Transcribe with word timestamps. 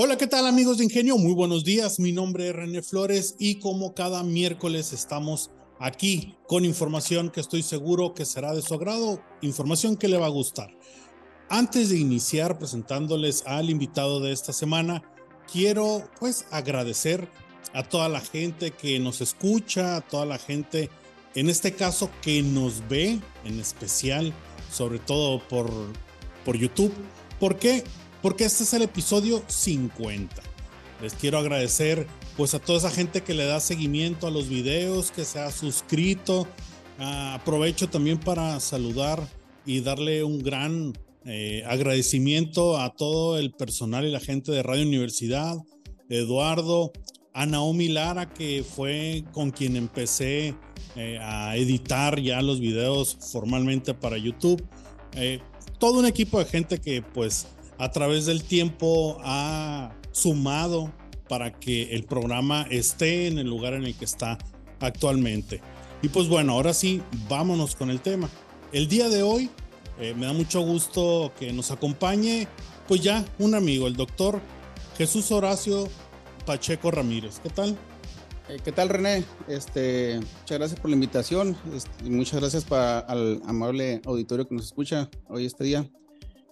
Hola, 0.00 0.16
¿qué 0.16 0.28
tal 0.28 0.46
amigos 0.46 0.78
de 0.78 0.84
Ingenio? 0.84 1.18
Muy 1.18 1.34
buenos 1.34 1.64
días, 1.64 1.98
mi 1.98 2.12
nombre 2.12 2.46
es 2.46 2.54
René 2.54 2.82
Flores 2.82 3.34
y 3.36 3.56
como 3.56 3.94
cada 3.94 4.22
miércoles 4.22 4.92
estamos 4.92 5.50
aquí 5.80 6.36
con 6.46 6.64
información 6.64 7.30
que 7.30 7.40
estoy 7.40 7.64
seguro 7.64 8.14
que 8.14 8.24
será 8.24 8.54
de 8.54 8.62
su 8.62 8.74
agrado, 8.74 9.20
información 9.42 9.96
que 9.96 10.06
le 10.06 10.16
va 10.16 10.26
a 10.26 10.28
gustar. 10.28 10.70
Antes 11.48 11.88
de 11.88 11.98
iniciar 11.98 12.60
presentándoles 12.60 13.42
al 13.44 13.70
invitado 13.70 14.20
de 14.20 14.30
esta 14.30 14.52
semana, 14.52 15.02
quiero 15.52 16.08
pues 16.20 16.46
agradecer 16.52 17.28
a 17.74 17.82
toda 17.82 18.08
la 18.08 18.20
gente 18.20 18.70
que 18.70 19.00
nos 19.00 19.20
escucha, 19.20 19.96
a 19.96 20.00
toda 20.00 20.26
la 20.26 20.38
gente, 20.38 20.90
en 21.34 21.48
este 21.48 21.72
caso 21.72 22.08
que 22.22 22.40
nos 22.40 22.86
ve 22.88 23.18
en 23.44 23.58
especial, 23.58 24.32
sobre 24.70 25.00
todo 25.00 25.42
por, 25.48 25.68
por 26.44 26.56
YouTube. 26.56 26.94
¿Por 27.40 27.58
qué? 27.58 27.82
Porque 28.22 28.44
este 28.44 28.64
es 28.64 28.74
el 28.74 28.82
episodio 28.82 29.42
50. 29.46 30.42
Les 31.02 31.14
quiero 31.14 31.38
agradecer 31.38 32.06
pues 32.36 32.54
a 32.54 32.58
toda 32.58 32.78
esa 32.78 32.90
gente 32.90 33.22
que 33.22 33.34
le 33.34 33.44
da 33.44 33.60
seguimiento 33.60 34.26
a 34.26 34.30
los 34.30 34.48
videos, 34.48 35.10
que 35.10 35.24
se 35.24 35.38
ha 35.40 35.50
suscrito. 35.50 36.46
Ah, 36.98 37.34
aprovecho 37.34 37.88
también 37.88 38.18
para 38.18 38.58
saludar 38.60 39.22
y 39.64 39.80
darle 39.80 40.24
un 40.24 40.38
gran 40.38 40.92
eh, 41.24 41.62
agradecimiento 41.66 42.78
a 42.78 42.94
todo 42.94 43.38
el 43.38 43.52
personal 43.52 44.06
y 44.06 44.10
la 44.10 44.20
gente 44.20 44.50
de 44.50 44.62
Radio 44.62 44.86
Universidad, 44.86 45.56
Eduardo, 46.08 46.92
a 47.34 47.46
Naomi 47.46 47.88
Lara, 47.88 48.32
que 48.32 48.64
fue 48.64 49.24
con 49.32 49.50
quien 49.50 49.76
empecé 49.76 50.56
eh, 50.96 51.18
a 51.20 51.56
editar 51.56 52.18
ya 52.20 52.42
los 52.42 52.58
videos 52.60 53.16
formalmente 53.30 53.94
para 53.94 54.16
YouTube. 54.16 54.64
Eh, 55.12 55.40
todo 55.78 56.00
un 56.00 56.06
equipo 56.06 56.38
de 56.38 56.46
gente 56.46 56.78
que 56.78 57.02
pues 57.02 57.46
a 57.78 57.90
través 57.90 58.26
del 58.26 58.42
tiempo 58.44 59.18
ha 59.22 59.92
sumado 60.12 60.92
para 61.28 61.52
que 61.52 61.94
el 61.94 62.04
programa 62.04 62.66
esté 62.70 63.26
en 63.28 63.38
el 63.38 63.46
lugar 63.46 63.74
en 63.74 63.84
el 63.84 63.94
que 63.94 64.04
está 64.04 64.38
actualmente. 64.80 65.60
Y 66.02 66.08
pues 66.08 66.28
bueno, 66.28 66.52
ahora 66.52 66.74
sí, 66.74 67.02
vámonos 67.28 67.76
con 67.76 67.90
el 67.90 68.00
tema. 68.00 68.28
El 68.72 68.88
día 68.88 69.08
de 69.08 69.22
hoy 69.22 69.50
eh, 70.00 70.14
me 70.14 70.26
da 70.26 70.32
mucho 70.32 70.60
gusto 70.60 71.32
que 71.38 71.52
nos 71.52 71.70
acompañe, 71.70 72.46
pues 72.86 73.00
ya 73.00 73.24
un 73.38 73.54
amigo, 73.54 73.86
el 73.86 73.96
doctor 73.96 74.40
Jesús 74.96 75.30
Horacio 75.30 75.88
Pacheco 76.46 76.90
Ramírez. 76.90 77.40
¿Qué 77.42 77.50
tal? 77.50 77.76
Eh, 78.48 78.58
¿Qué 78.64 78.72
tal, 78.72 78.88
René? 78.88 79.24
Este, 79.46 80.20
muchas 80.40 80.58
gracias 80.58 80.80
por 80.80 80.90
la 80.90 80.94
invitación 80.94 81.56
este, 81.74 82.06
y 82.06 82.10
muchas 82.10 82.40
gracias 82.40 82.64
para 82.64 83.00
al 83.00 83.42
amable 83.46 84.00
auditorio 84.06 84.48
que 84.48 84.54
nos 84.54 84.66
escucha 84.66 85.10
hoy 85.28 85.44
este 85.44 85.64
día. 85.64 85.88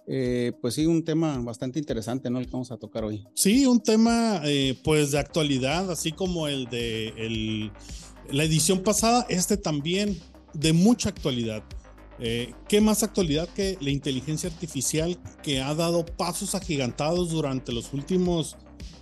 Eh, 0.09 0.53
pues 0.61 0.75
sí, 0.75 0.85
un 0.85 1.03
tema 1.03 1.37
bastante 1.39 1.79
interesante, 1.79 2.29
¿no? 2.29 2.39
El 2.39 2.45
que 2.45 2.53
vamos 2.53 2.71
a 2.71 2.77
tocar 2.77 3.03
hoy. 3.03 3.27
Sí, 3.33 3.65
un 3.65 3.81
tema 3.81 4.41
eh, 4.45 4.79
pues 4.83 5.11
de 5.11 5.19
actualidad, 5.19 5.91
así 5.91 6.13
como 6.13 6.47
el 6.47 6.65
de 6.69 7.09
el, 7.17 7.71
la 8.31 8.45
edición 8.45 8.83
pasada, 8.83 9.25
este 9.27 9.57
también 9.57 10.17
de 10.53 10.71
mucha 10.71 11.09
actualidad. 11.09 11.61
Eh, 12.19 12.53
¿Qué 12.69 12.79
más 12.79 13.03
actualidad 13.03 13.49
que 13.49 13.77
la 13.81 13.91
inteligencia 13.91 14.49
artificial 14.49 15.19
que 15.43 15.61
ha 15.61 15.75
dado 15.75 16.05
pasos 16.05 16.55
agigantados 16.55 17.29
durante 17.29 17.73
los 17.73 17.93
últimos, 17.93 18.55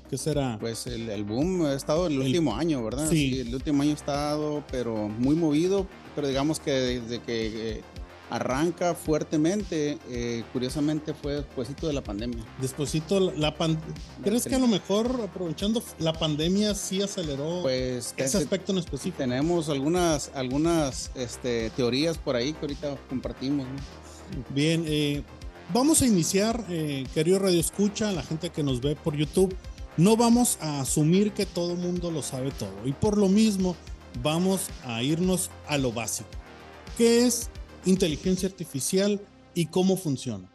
¿qué 0.10 0.18
será? 0.18 0.58
Pues 0.60 0.88
el, 0.88 1.24
boom 1.24 1.66
ha 1.66 1.76
estado 1.76 2.08
el, 2.08 2.20
último 2.20 2.56
año, 2.56 2.84
¿verdad? 2.84 3.08
Sí. 3.10 3.40
El 3.40 3.54
último 3.54 3.84
año 3.84 3.92
ha 3.92 3.96
estado, 3.96 4.64
pero 4.72 5.08
muy 5.08 5.36
movido, 5.36 5.88
pero 6.16 6.28
digamos 6.28 6.60
que 6.60 6.72
desde 6.72 7.22
que 7.22 7.84
arranca 8.30 8.96
fuertemente, 8.96 9.98
eh, 10.10 10.44
curiosamente 10.52 11.14
fue 11.14 11.36
despuésito 11.36 11.88
de 11.88 11.94
la 11.94 12.04
pandemia. 12.04 12.44
Despuésito 12.60 13.32
la 13.32 13.56
pandemia. 13.56 13.94
¿Crees 14.24 14.46
que 14.46 14.56
a 14.56 14.60
lo 14.60 14.68
mejor 14.68 15.22
aprovechando 15.24 15.84
la 16.00 16.14
pandemia 16.14 16.74
sí 16.74 17.02
aceleró 17.02 17.62
pues, 17.62 18.14
ese 18.18 18.38
aspecto 18.38 18.72
en 18.72 18.80
específico? 18.80 19.18
Tenemos 19.18 19.70
algunas, 19.70 20.32
algunas 20.34 21.12
este, 21.16 21.70
teorías 21.72 22.18
por 22.18 22.36
ahí 22.36 22.54
que 22.54 22.62
ahorita 22.62 22.98
compartimos. 23.10 23.68
Bien, 24.50 24.84
eh, 24.88 25.24
vamos 25.74 26.02
a 26.02 26.08
iniciar, 26.08 26.66
eh, 26.70 27.06
querido 27.14 27.40
Radio 27.40 27.60
Escucha, 27.60 28.12
la 28.12 28.24
gente 28.24 28.50
que 28.50 28.64
nos 28.64 28.82
ve 28.82 28.96
por 28.96 29.16
YouTube, 29.16 29.56
no 29.98 30.18
vamos 30.18 30.58
a 30.62 30.82
asumir 30.82 31.32
que 31.32 31.46
todo 31.46 31.74
el 31.74 31.78
mundo 31.78 32.12
lo 32.12 32.22
sabe 32.22 32.52
todo 32.52 32.74
y 32.86 32.92
por 32.92 33.18
lo 33.18 33.30
mismo 33.30 33.78
vamos 34.22 34.68
a 34.84 35.02
irnos 35.04 35.50
a 35.68 35.78
lo 35.78 35.92
básico. 35.92 36.30
¿Qué 36.98 37.26
es 37.26 37.50
inteligencia 37.86 38.50
artificial 38.50 39.22
y 39.54 39.68
cómo 39.68 39.98
funciona. 39.98 40.50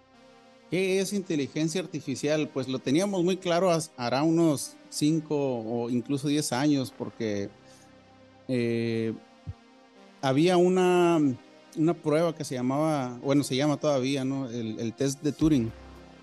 ¿Qué 0.71 1.01
es 1.01 1.13
inteligencia 1.13 1.81
artificial? 1.81 2.49
Pues 2.49 2.69
lo 2.69 2.79
teníamos 2.79 3.25
muy 3.25 3.37
claro 3.37 3.77
hará 3.97 4.23
unos 4.23 4.77
5 4.91 5.35
o 5.35 5.91
incluso 5.91 6.29
10 6.29 6.53
años 6.53 6.93
porque 6.97 7.51
eh, 8.47 9.13
había 10.23 10.57
una, 10.57 11.19
una, 11.77 11.95
prueba 11.95 12.35
que 12.35 12.45
se 12.45 12.55
llamaba, 12.55 13.19
bueno, 13.23 13.43
se 13.43 13.57
llama 13.57 13.79
todavía, 13.79 14.25
¿no? 14.25 14.49
El, 14.49 14.93
test 14.93 15.23
de 15.23 15.33
Turing, 15.33 15.73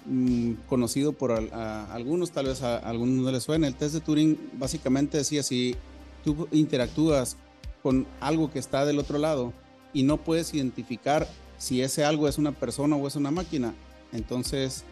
mm, 0.05 0.53
conocido 0.69 1.11
por 1.11 1.31
algunos, 1.31 2.31
tal 2.31 2.45
vez 2.45 2.61
a, 2.61 2.77
algunos 2.77 3.25
no 3.25 3.31
les 3.31 3.43
suena. 3.43 3.67
El 3.67 3.75
test 3.75 3.95
de 3.95 4.01
Turing 4.01 4.37
básicamente 4.53 5.17
decía 5.17 5.43
si 5.43 5.75
tú 6.23 6.47
interactúas 6.51 7.35
con 7.83 8.05
algo 8.21 8.51
que 8.51 8.59
está 8.59 8.85
del 8.85 8.99
otro 8.99 9.17
lado, 9.17 9.53
y 9.97 10.03
no 10.03 10.17
puedes 10.17 10.53
identificar 10.53 11.27
si 11.57 11.81
ese 11.81 12.05
algo 12.05 12.27
es 12.27 12.37
una 12.37 12.51
persona 12.51 12.95
o 12.95 13.07
es 13.07 13.15
una 13.15 13.31
máquina, 13.31 13.73
entonces 14.13 14.83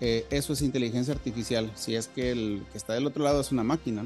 eh, 0.00 0.24
eso 0.30 0.52
es 0.52 0.62
inteligencia 0.62 1.12
artificial, 1.12 1.68
si 1.74 1.96
es 1.96 2.06
que 2.06 2.30
el 2.30 2.62
que 2.70 2.78
está 2.78 2.94
del 2.94 3.08
otro 3.08 3.24
lado 3.24 3.40
es 3.40 3.50
una 3.50 3.64
máquina. 3.64 4.04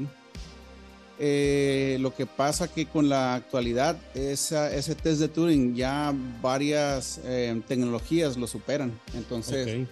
Eh, 1.19 1.97
lo 2.01 2.15
que 2.15 2.25
pasa 2.25 2.67
que 2.67 2.87
con 2.87 3.07
la 3.07 3.35
actualidad 3.35 3.95
ese 4.15 4.95
test 4.95 5.19
de 5.19 5.27
Turing 5.27 5.75
ya 5.75 6.11
varias 6.41 7.21
eh, 7.23 7.61
tecnologías 7.67 8.35
lo 8.35 8.47
superan, 8.47 8.99
entonces 9.13 9.87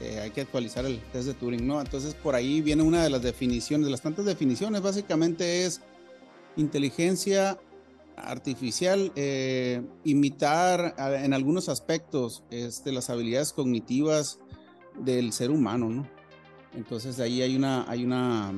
hay 0.00 0.30
que 0.30 0.40
actualizar 0.40 0.86
el 0.86 1.00
test 1.12 1.26
de 1.26 1.34
Turing, 1.34 1.66
¿no? 1.66 1.82
Entonces 1.82 2.14
por 2.14 2.34
ahí 2.34 2.62
viene 2.62 2.82
una 2.82 3.02
de 3.02 3.10
las 3.10 3.20
definiciones, 3.20 3.84
de 3.84 3.90
las 3.90 4.00
tantas 4.00 4.24
definiciones, 4.24 4.80
básicamente 4.80 5.66
es 5.66 5.82
inteligencia 6.56 7.58
artificial 8.16 9.12
eh, 9.16 9.82
imitar 10.04 10.94
en 10.98 11.34
algunos 11.34 11.68
aspectos 11.68 12.42
este, 12.50 12.92
las 12.92 13.10
habilidades 13.10 13.52
cognitivas 13.52 14.38
del 14.98 15.32
ser 15.32 15.50
humano, 15.50 15.88
¿no? 15.88 16.08
Entonces 16.74 17.20
ahí 17.20 17.42
hay 17.42 17.56
una, 17.56 17.84
hay 17.90 18.04
una, 18.04 18.52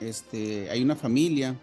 este, 0.00 0.70
hay 0.70 0.82
una 0.82 0.96
familia 0.96 1.56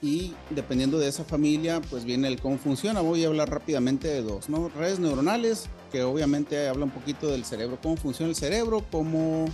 y 0.00 0.34
dependiendo 0.50 0.98
de 0.98 1.08
esa 1.08 1.24
familia, 1.24 1.80
pues 1.88 2.04
viene 2.04 2.26
el 2.26 2.40
cómo 2.40 2.58
funciona. 2.58 3.00
Voy 3.00 3.24
a 3.24 3.28
hablar 3.28 3.50
rápidamente 3.50 4.08
de 4.08 4.22
dos, 4.22 4.48
¿no? 4.48 4.68
Redes 4.68 4.98
neuronales, 4.98 5.68
que 5.92 6.02
obviamente 6.02 6.68
habla 6.68 6.84
un 6.84 6.90
poquito 6.90 7.28
del 7.28 7.44
cerebro, 7.44 7.78
cómo 7.80 7.96
funciona 7.96 8.30
el 8.30 8.36
cerebro, 8.36 8.84
cómo 8.90 9.46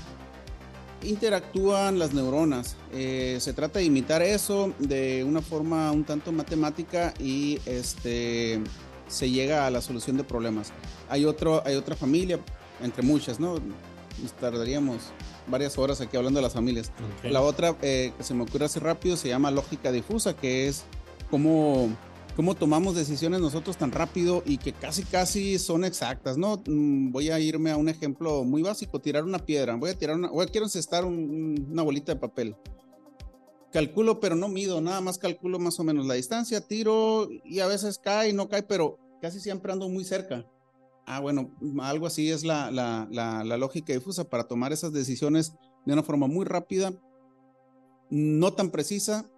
interactúan 1.03 1.99
las 1.99 2.13
neuronas. 2.13 2.77
Eh, 2.93 3.39
se 3.41 3.53
trata 3.53 3.79
de 3.79 3.85
imitar 3.85 4.23
eso 4.23 4.73
de 4.79 5.25
una 5.25 5.43
forma 5.43 5.91
un 5.93 6.05
tanto 6.05 6.33
matemática 6.33 7.15
y 7.19 7.61
este, 7.67 8.61
se 9.09 9.31
llega 9.31 9.67
a 9.67 9.71
la 9.71 9.81
solución 9.81 10.17
de 10.17 10.25
problemas. 10.25 10.73
Hay, 11.09 11.25
otro, 11.25 11.63
hay 11.65 11.77
otra 11.77 11.97
familia, 11.97 12.39
entre 12.83 13.03
muchas, 13.03 13.41
¿no? 13.41 13.55
Nos 14.23 14.33
tardaríamos 14.33 14.99
varias 15.47 15.79
horas 15.79 16.01
aquí 16.01 16.17
hablando 16.17 16.39
de 16.39 16.43
las 16.43 16.55
familias. 16.55 16.93
La 17.23 17.41
otra 17.41 17.77
eh, 17.83 18.13
que 18.17 18.25
se 18.25 18.35
me 18.35 18.43
ocurre 18.43 18.67
hace 18.67 18.81
rápido 18.81 19.17
se 19.17 19.29
llama 19.29 19.51
lógica 19.51 19.93
difusa, 19.93 20.35
que 20.35 20.69
es 20.69 20.85
como 21.31 21.89
cómo 22.39 22.55
tomamos 22.55 22.95
decisiones 22.95 23.41
nosotros 23.41 23.77
tan 23.77 23.91
rápido 23.91 24.45
y 24.47 24.59
que 24.59 24.73
casi 24.73 25.03
casi 25.03 25.59
son 25.59 25.85
exactas, 25.85 26.39
¿no? 26.39 26.63
Mm, 26.69 27.11
voy 27.11 27.31
a 27.31 27.41
irme 27.41 27.73
a 27.73 27.77
un 27.77 27.89
ejemplo 27.89 28.45
muy 28.45 28.63
básico, 28.63 29.01
tirar 29.01 29.25
una 29.25 29.41
piedra, 29.41 29.75
voy 29.75 29.91
a 29.91 29.99
tirar 29.99 30.15
una, 30.15 30.31
voy 30.31 30.47
a 30.47 30.49
quiero 30.49 30.65
encestar 30.67 31.05
una 31.05 31.83
bolita 31.83 32.15
de 32.15 32.21
papel. 32.21 32.57
Calculo, 33.73 34.21
pero 34.21 34.37
no 34.37 34.47
mido, 34.47 34.81
nada 34.81 35.01
más 35.01 35.19
calculo 35.19 35.59
más 35.59 35.81
o 35.81 35.83
menos 35.83 36.07
la 36.07 36.15
distancia, 36.15 36.61
tiro 36.61 37.29
y 37.45 37.59
a 37.59 37.67
veces 37.67 37.99
cae, 37.99 38.33
no 38.33 38.49
cae, 38.49 38.63
pero 38.63 39.01
casi 39.21 39.41
siempre 39.41 39.73
ando 39.73 39.89
muy 39.89 40.05
cerca. 40.05 40.47
Ah, 41.07 41.19
bueno, 41.19 41.51
algo 41.81 42.07
así 42.07 42.31
es 42.31 42.45
la, 42.45 42.71
la, 42.71 43.09
la, 43.11 43.43
la 43.43 43.57
lógica 43.57 43.93
difusa 43.93 44.31
para 44.31 44.45
tomar 44.45 44.73
esas 44.73 44.93
decisiones 44.93 45.55
de 45.85 45.93
una 45.93 46.05
forma 46.05 46.29
muy 46.29 46.45
rápida, 46.45 46.93
no 48.11 48.53
tan 48.53 48.71
precisa, 48.71 49.29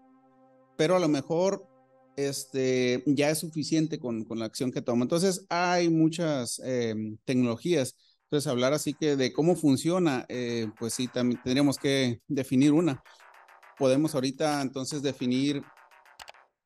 pero 0.77 0.97
a 0.97 1.01
lo 1.01 1.09
mejor 1.09 1.70
este, 2.17 3.03
ya 3.07 3.31
es 3.31 3.39
suficiente 3.39 3.99
con, 3.99 4.25
con 4.25 4.39
la 4.39 4.47
acción 4.47 4.71
que 4.73 4.83
toma. 4.83 5.03
Entonces, 5.03 5.47
hay 5.49 5.89
muchas 5.89 6.61
em, 6.65 7.17
tecnologías. 7.25 7.97
Entonces, 8.25 8.47
hablar 8.51 8.73
así 8.73 8.95
que 8.95 9.17
de 9.17 9.33
cómo 9.33 9.57
funciona, 9.57 10.25
eh, 10.29 10.69
pues 10.79 10.95
sí, 10.95 11.09
también 11.09 11.41
tendríamos 11.43 11.79
que 11.79 12.21
definir 12.29 12.73
una. 12.73 13.03
Podemos 13.79 14.15
ahorita 14.15 14.63
entonces 14.63 15.03
definir 15.03 15.63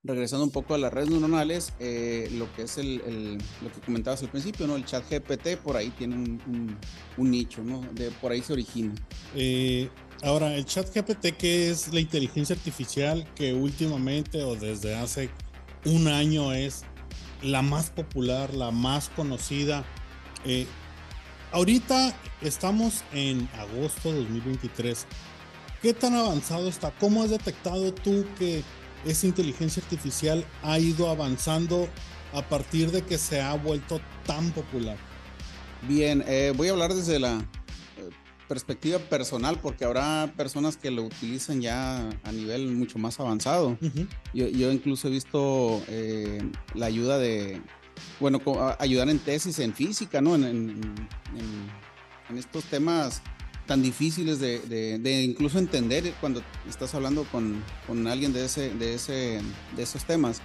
regresando 0.05 0.45
un 0.45 0.51
poco 0.51 0.75
a 0.75 0.79
las 0.79 0.93
redes 0.93 1.09
neuronales, 1.09 1.73
eh, 1.81 2.29
lo 2.33 2.53
que 2.55 2.63
es 2.63 2.77
el, 2.77 3.39
lo 3.63 3.73
que 3.73 3.81
comentabas 3.85 4.23
al 4.23 4.29
principio, 4.29 4.67
¿no? 4.67 4.77
El 4.77 4.85
chat 4.85 5.03
GPT 5.11 5.57
por 5.57 5.77
ahí 5.77 5.91
tiene 5.91 6.17
un, 6.17 6.79
nicho, 7.17 7.63
¿no? 7.65 7.81
De, 7.93 8.11
por 8.11 8.31
ahí 8.31 8.43
se 8.43 8.53
origina. 8.53 8.95
Eh, 9.35 9.89
ahora, 10.23 10.55
el 10.55 10.67
chat 10.67 10.95
GPT, 10.95 11.37
¿qué 11.39 11.71
es 11.71 11.93
la 11.93 12.01
inteligencia 12.01 12.55
artificial 12.55 13.27
que 13.35 13.55
últimamente 13.55 14.43
o 14.45 14.55
desde 14.57 14.95
hace 14.95 15.31
un 15.87 16.07
año 16.09 16.53
es 16.53 16.83
la 17.43 17.63
más 17.63 17.89
popular, 17.89 18.53
la 18.53 18.71
más 18.71 19.09
conocida? 19.09 19.85
Eh, 20.45 20.67
ahorita 21.51 22.15
estamos 22.43 23.03
en 23.15 23.49
agosto 23.55 24.13
de 24.13 24.19
2023. 24.19 25.07
¿Qué 25.81 25.95
tan 25.95 26.15
avanzado 26.15 26.69
está? 26.69 26.91
¿Cómo 26.99 27.23
has 27.23 27.31
detectado 27.31 27.93
tú 27.95 28.27
que 28.39 28.63
esa 29.05 29.27
inteligencia 29.27 29.83
artificial 29.83 30.45
ha 30.63 30.79
ido 30.79 31.11
avanzando 31.11 31.89
a 32.33 32.43
partir 32.43 32.91
de 32.91 33.03
que 33.03 33.19
se 33.19 33.41
ha 33.41 33.55
vuelto 33.55 34.01
tan 34.27 34.51
popular? 34.53 34.97
Bien, 35.89 36.25
eh, 36.27 36.53
voy 36.57 36.69
a 36.69 36.73
hablar 36.73 36.95
desde 36.95 37.19
la 37.19 37.39
eh, 37.39 38.11
perspectiva 38.49 38.99
personal 38.99 39.61
porque 39.61 39.85
habrá 39.85 40.33
personas 40.37 40.77
que 40.77 40.91
lo 40.91 41.03
utilizan 41.03 41.61
ya 41.61 42.09
a 42.23 42.33
nivel 42.33 42.73
mucho 42.73 42.99
más 42.99 43.21
avanzado. 43.21 43.79
yo, 44.33 44.73
incluso 44.73 45.09
he 45.09 45.11
visto 45.11 45.83
eh, 45.89 46.41
la 46.75 46.87
ayuda 46.87 47.19
de, 47.19 47.61
bueno, 48.21 48.41
ayudar 48.79 49.09
en 49.09 49.19
tesis 49.19 49.59
en 49.59 49.75
física, 49.75 50.21
¿no? 50.21 50.35
en 50.35 50.97
estos 52.39 52.65
temas 52.65 53.23
tan 53.67 53.83
difíciles 53.83 54.41
de, 54.41 55.25
incluso 55.25 55.59
entender 55.59 56.15
cuando 56.21 56.43
estás 56.69 56.95
hablando 56.95 57.25
con, 57.25 57.63
alguien 58.07 58.33
de, 58.33 58.45
ese, 58.45 58.71
de, 58.75 58.95
ese, 58.95 59.41
de 59.77 59.83
esos 59.83 60.05
temas. 60.05 60.41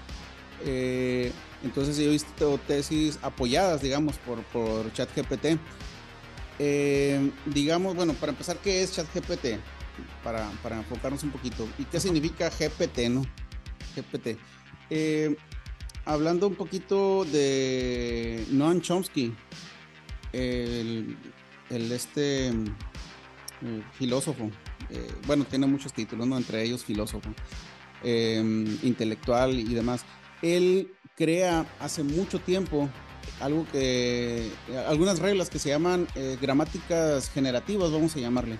Eh, 0.65 1.31
entonces 1.63 1.97
yo 1.97 2.03
he 2.03 2.09
visto 2.09 2.59
tesis 2.67 3.19
apoyadas, 3.21 3.81
digamos, 3.81 4.17
por, 4.17 4.41
por 4.45 4.91
ChatGPT. 4.93 5.59
Eh, 6.59 7.31
digamos, 7.45 7.95
bueno, 7.95 8.13
para 8.13 8.31
empezar, 8.31 8.57
¿qué 8.57 8.83
es 8.83 8.93
ChatGPT? 8.93 9.59
Para, 10.23 10.49
para 10.63 10.77
enfocarnos 10.77 11.23
un 11.23 11.31
poquito. 11.31 11.67
¿Y 11.77 11.85
qué 11.85 11.99
significa 11.99 12.49
GPT, 12.49 13.09
no? 13.09 13.23
GPT. 13.95 14.37
Eh, 14.89 15.35
hablando 16.05 16.47
un 16.47 16.55
poquito 16.55 17.25
de 17.25 18.45
Noam 18.49 18.81
Chomsky, 18.81 19.33
el, 20.31 21.17
el 21.69 21.91
este 21.91 22.53
filósofo, 23.93 24.49
eh, 24.89 25.11
bueno, 25.27 25.45
tiene 25.45 25.67
muchos 25.67 25.93
títulos, 25.93 26.27
¿no? 26.27 26.37
entre 26.37 26.63
ellos 26.63 26.83
filósofo, 26.83 27.29
em, 28.03 28.77
intelectual 28.83 29.59
y 29.59 29.73
demás. 29.73 30.05
Él 30.41 30.91
crea 31.15 31.65
hace 31.79 32.03
mucho 32.03 32.39
tiempo 32.39 32.89
algo 33.41 33.65
que, 33.71 34.49
algunas 34.87 35.19
reglas 35.19 35.49
que 35.49 35.59
se 35.59 35.69
llaman 35.69 36.07
eh, 36.15 36.37
gramáticas 36.41 37.29
generativas, 37.29 37.91
vamos 37.91 38.15
a 38.15 38.19
llamarle. 38.19 38.57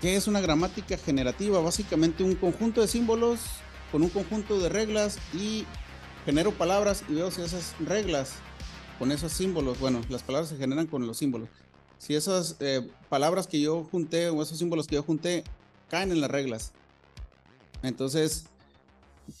¿Qué 0.00 0.16
es 0.16 0.26
una 0.26 0.40
gramática 0.40 0.96
generativa? 0.96 1.60
Básicamente 1.60 2.24
un 2.24 2.34
conjunto 2.34 2.80
de 2.80 2.88
símbolos 2.88 3.40
con 3.92 4.02
un 4.02 4.08
conjunto 4.08 4.58
de 4.58 4.68
reglas 4.68 5.18
y 5.34 5.66
genero 6.24 6.52
palabras 6.52 7.04
y 7.08 7.14
veo 7.14 7.30
si 7.30 7.42
esas 7.42 7.74
reglas 7.80 8.34
con 8.98 9.12
esos 9.12 9.32
símbolos, 9.32 9.78
bueno, 9.78 10.00
las 10.08 10.22
palabras 10.22 10.50
se 10.50 10.56
generan 10.56 10.86
con 10.86 11.06
los 11.06 11.18
símbolos 11.18 11.48
si 12.00 12.14
esas 12.14 12.56
eh, 12.60 12.88
palabras 13.10 13.46
que 13.46 13.60
yo 13.60 13.86
junté 13.90 14.30
o 14.30 14.42
esos 14.42 14.58
símbolos 14.58 14.86
que 14.86 14.94
yo 14.96 15.02
junté 15.02 15.44
caen 15.90 16.10
en 16.10 16.22
las 16.22 16.30
reglas. 16.30 16.72
Entonces, 17.82 18.46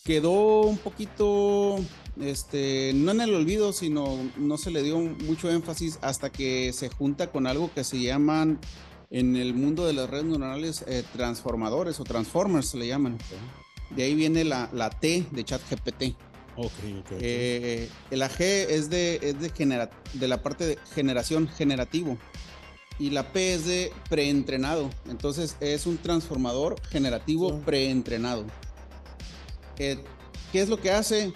quedó 0.04 0.60
un 0.60 0.76
poquito, 0.76 1.78
este, 2.20 2.92
no 2.94 3.12
en 3.12 3.22
el 3.22 3.34
olvido, 3.34 3.72
sino 3.72 4.18
no 4.36 4.58
se 4.58 4.70
le 4.70 4.82
dio 4.82 4.98
mucho 4.98 5.50
énfasis 5.50 5.98
hasta 6.02 6.30
que 6.30 6.72
se 6.74 6.90
junta 6.90 7.30
con 7.30 7.46
algo 7.46 7.72
que 7.72 7.82
se 7.82 7.98
llaman 7.98 8.58
en 9.08 9.36
el 9.36 9.54
mundo 9.54 9.86
de 9.86 9.94
las 9.94 10.10
redes 10.10 10.26
neuronales 10.26 10.84
eh, 10.86 11.02
transformadores 11.14 11.98
o 11.98 12.04
transformers 12.04 12.68
se 12.68 12.76
le 12.76 12.88
llaman. 12.88 13.16
De 13.88 14.02
ahí 14.02 14.14
viene 14.14 14.44
la, 14.44 14.68
la 14.74 14.90
T 14.90 15.26
de 15.30 15.44
ChatGPT. 15.44 16.14
Okay, 16.56 16.98
okay, 16.98 17.18
eh, 17.20 17.90
la 18.10 18.28
G 18.28 18.40
es 18.40 18.90
de, 18.90 19.16
es 19.22 19.40
de, 19.40 19.88
de 20.14 20.28
la 20.28 20.42
parte 20.42 20.66
de 20.66 20.78
generación 20.94 21.48
generativo 21.48 22.18
y 23.00 23.10
la 23.10 23.32
P 23.32 23.54
es 23.54 23.64
de 23.66 23.92
preentrenado. 24.08 24.90
Entonces 25.08 25.56
es 25.60 25.86
un 25.86 25.96
transformador 25.96 26.80
generativo 26.88 27.58
preentrenado. 27.60 28.44
Eh, 29.78 29.98
¿Qué 30.52 30.60
es 30.60 30.68
lo 30.68 30.78
que 30.78 30.90
hace? 30.90 31.32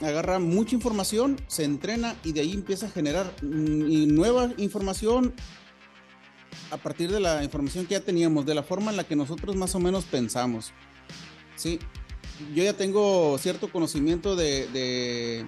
Agarra 0.00 0.38
mucha 0.38 0.76
información, 0.76 1.36
se 1.48 1.64
entrena 1.64 2.14
y 2.22 2.32
de 2.32 2.42
ahí 2.42 2.52
empieza 2.52 2.86
a 2.86 2.90
generar 2.90 3.34
mm, 3.42 4.14
nueva 4.14 4.52
información 4.58 5.34
a 6.70 6.76
partir 6.76 7.10
de 7.10 7.18
la 7.18 7.42
información 7.42 7.86
que 7.86 7.94
ya 7.94 8.00
teníamos, 8.00 8.46
de 8.46 8.54
la 8.54 8.62
forma 8.62 8.92
en 8.92 8.96
la 8.96 9.04
que 9.04 9.16
nosotros 9.16 9.56
más 9.56 9.74
o 9.74 9.80
menos 9.80 10.04
pensamos. 10.04 10.72
Sí, 11.56 11.80
yo 12.54 12.64
ya 12.64 12.72
tengo 12.72 13.36
cierto 13.38 13.70
conocimiento 13.70 14.36
de, 14.36 15.44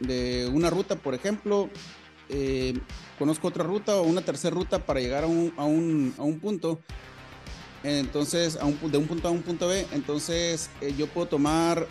de, 0.00 0.50
una 0.52 0.70
ruta, 0.70 0.96
por 0.96 1.14
ejemplo. 1.14 1.68
Eh, 2.30 2.78
conozco 3.18 3.48
otra 3.48 3.64
ruta 3.64 3.96
o 3.96 4.02
una 4.02 4.20
tercera 4.20 4.54
ruta 4.54 4.84
para 4.84 5.00
llegar 5.00 5.24
a 5.24 5.26
un, 5.26 5.52
a 5.56 5.64
un, 5.64 6.14
a 6.18 6.22
un 6.22 6.38
punto. 6.40 6.80
Entonces, 7.82 8.58
de 8.58 8.98
un 8.98 9.06
punto 9.06 9.28
a 9.28 9.30
un 9.30 9.42
punto 9.42 9.68
B, 9.68 9.86
entonces 9.92 10.68
eh, 10.80 10.94
yo 10.98 11.06
puedo 11.06 11.28
tomar 11.28 11.86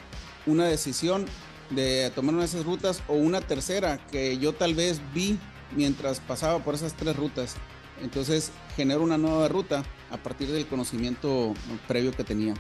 una 0.46 0.66
decisión 0.66 1.26
de 1.70 2.12
tomar 2.14 2.34
una 2.34 2.44
de 2.44 2.50
esas 2.50 2.66
rutas 2.66 3.04
o 3.08 3.14
una 3.14 3.42
tercera 3.42 4.06
que 4.08 4.38
yo 4.38 4.54
tal 4.54 4.74
vez 4.76 5.02
vi 5.14 5.38
mientras 5.76 6.20
pasaba 6.20 6.60
por 6.60 6.76
esas 6.76 6.94
tres 6.94 7.16
rutas. 7.16 7.56
Entonces 8.02 8.52
genero 8.76 9.02
una 9.02 9.18
nueva 9.18 9.48
ruta 9.48 9.84
a 10.12 10.18
partir 10.18 10.50
del 10.50 10.68
conocimiento 10.68 11.54
previo 11.88 12.12
que 12.12 12.24
tenía. 12.24 12.54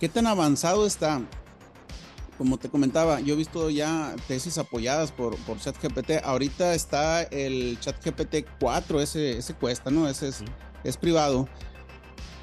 ¿Qué 0.00 0.08
tan 0.08 0.26
avanzado 0.26 0.86
está? 0.86 1.22
como 2.38 2.56
te 2.56 2.68
comentaba, 2.68 3.20
yo 3.20 3.34
he 3.34 3.36
visto 3.36 3.68
ya 3.68 4.14
tesis 4.28 4.58
apoyadas 4.58 5.10
por, 5.10 5.36
por 5.38 5.58
ChatGPT. 5.58 6.22
Ahorita 6.22 6.72
está 6.72 7.24
el 7.24 7.78
ChatGPT 7.80 8.46
4, 8.60 9.00
ese, 9.00 9.38
ese 9.38 9.54
cuesta, 9.54 9.90
¿no? 9.90 10.08
Ese 10.08 10.28
es, 10.28 10.44
es 10.84 10.96
privado. 10.96 11.48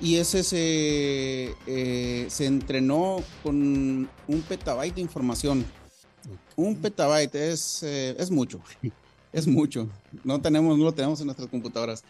Y 0.02 0.18
ese 0.18 0.44
se, 0.44 1.56
eh, 1.66 2.26
se 2.30 2.46
entrenó 2.46 3.24
con 3.42 4.10
un 4.28 4.42
petabyte 4.42 4.96
de 4.96 5.02
información. 5.02 5.66
Un 6.58 6.76
petabyte 6.76 7.36
es, 7.36 7.82
eh, 7.84 8.18
es 8.20 8.30
mucho. 8.30 8.60
es 9.32 9.48
mucho. 9.48 9.88
No, 10.26 10.42
tenemos, 10.42 10.78
no 10.78 10.84
lo 10.84 10.92
tenemos 10.92 11.22
en 11.22 11.28
nuestras 11.28 11.48
computadoras. 11.48 12.04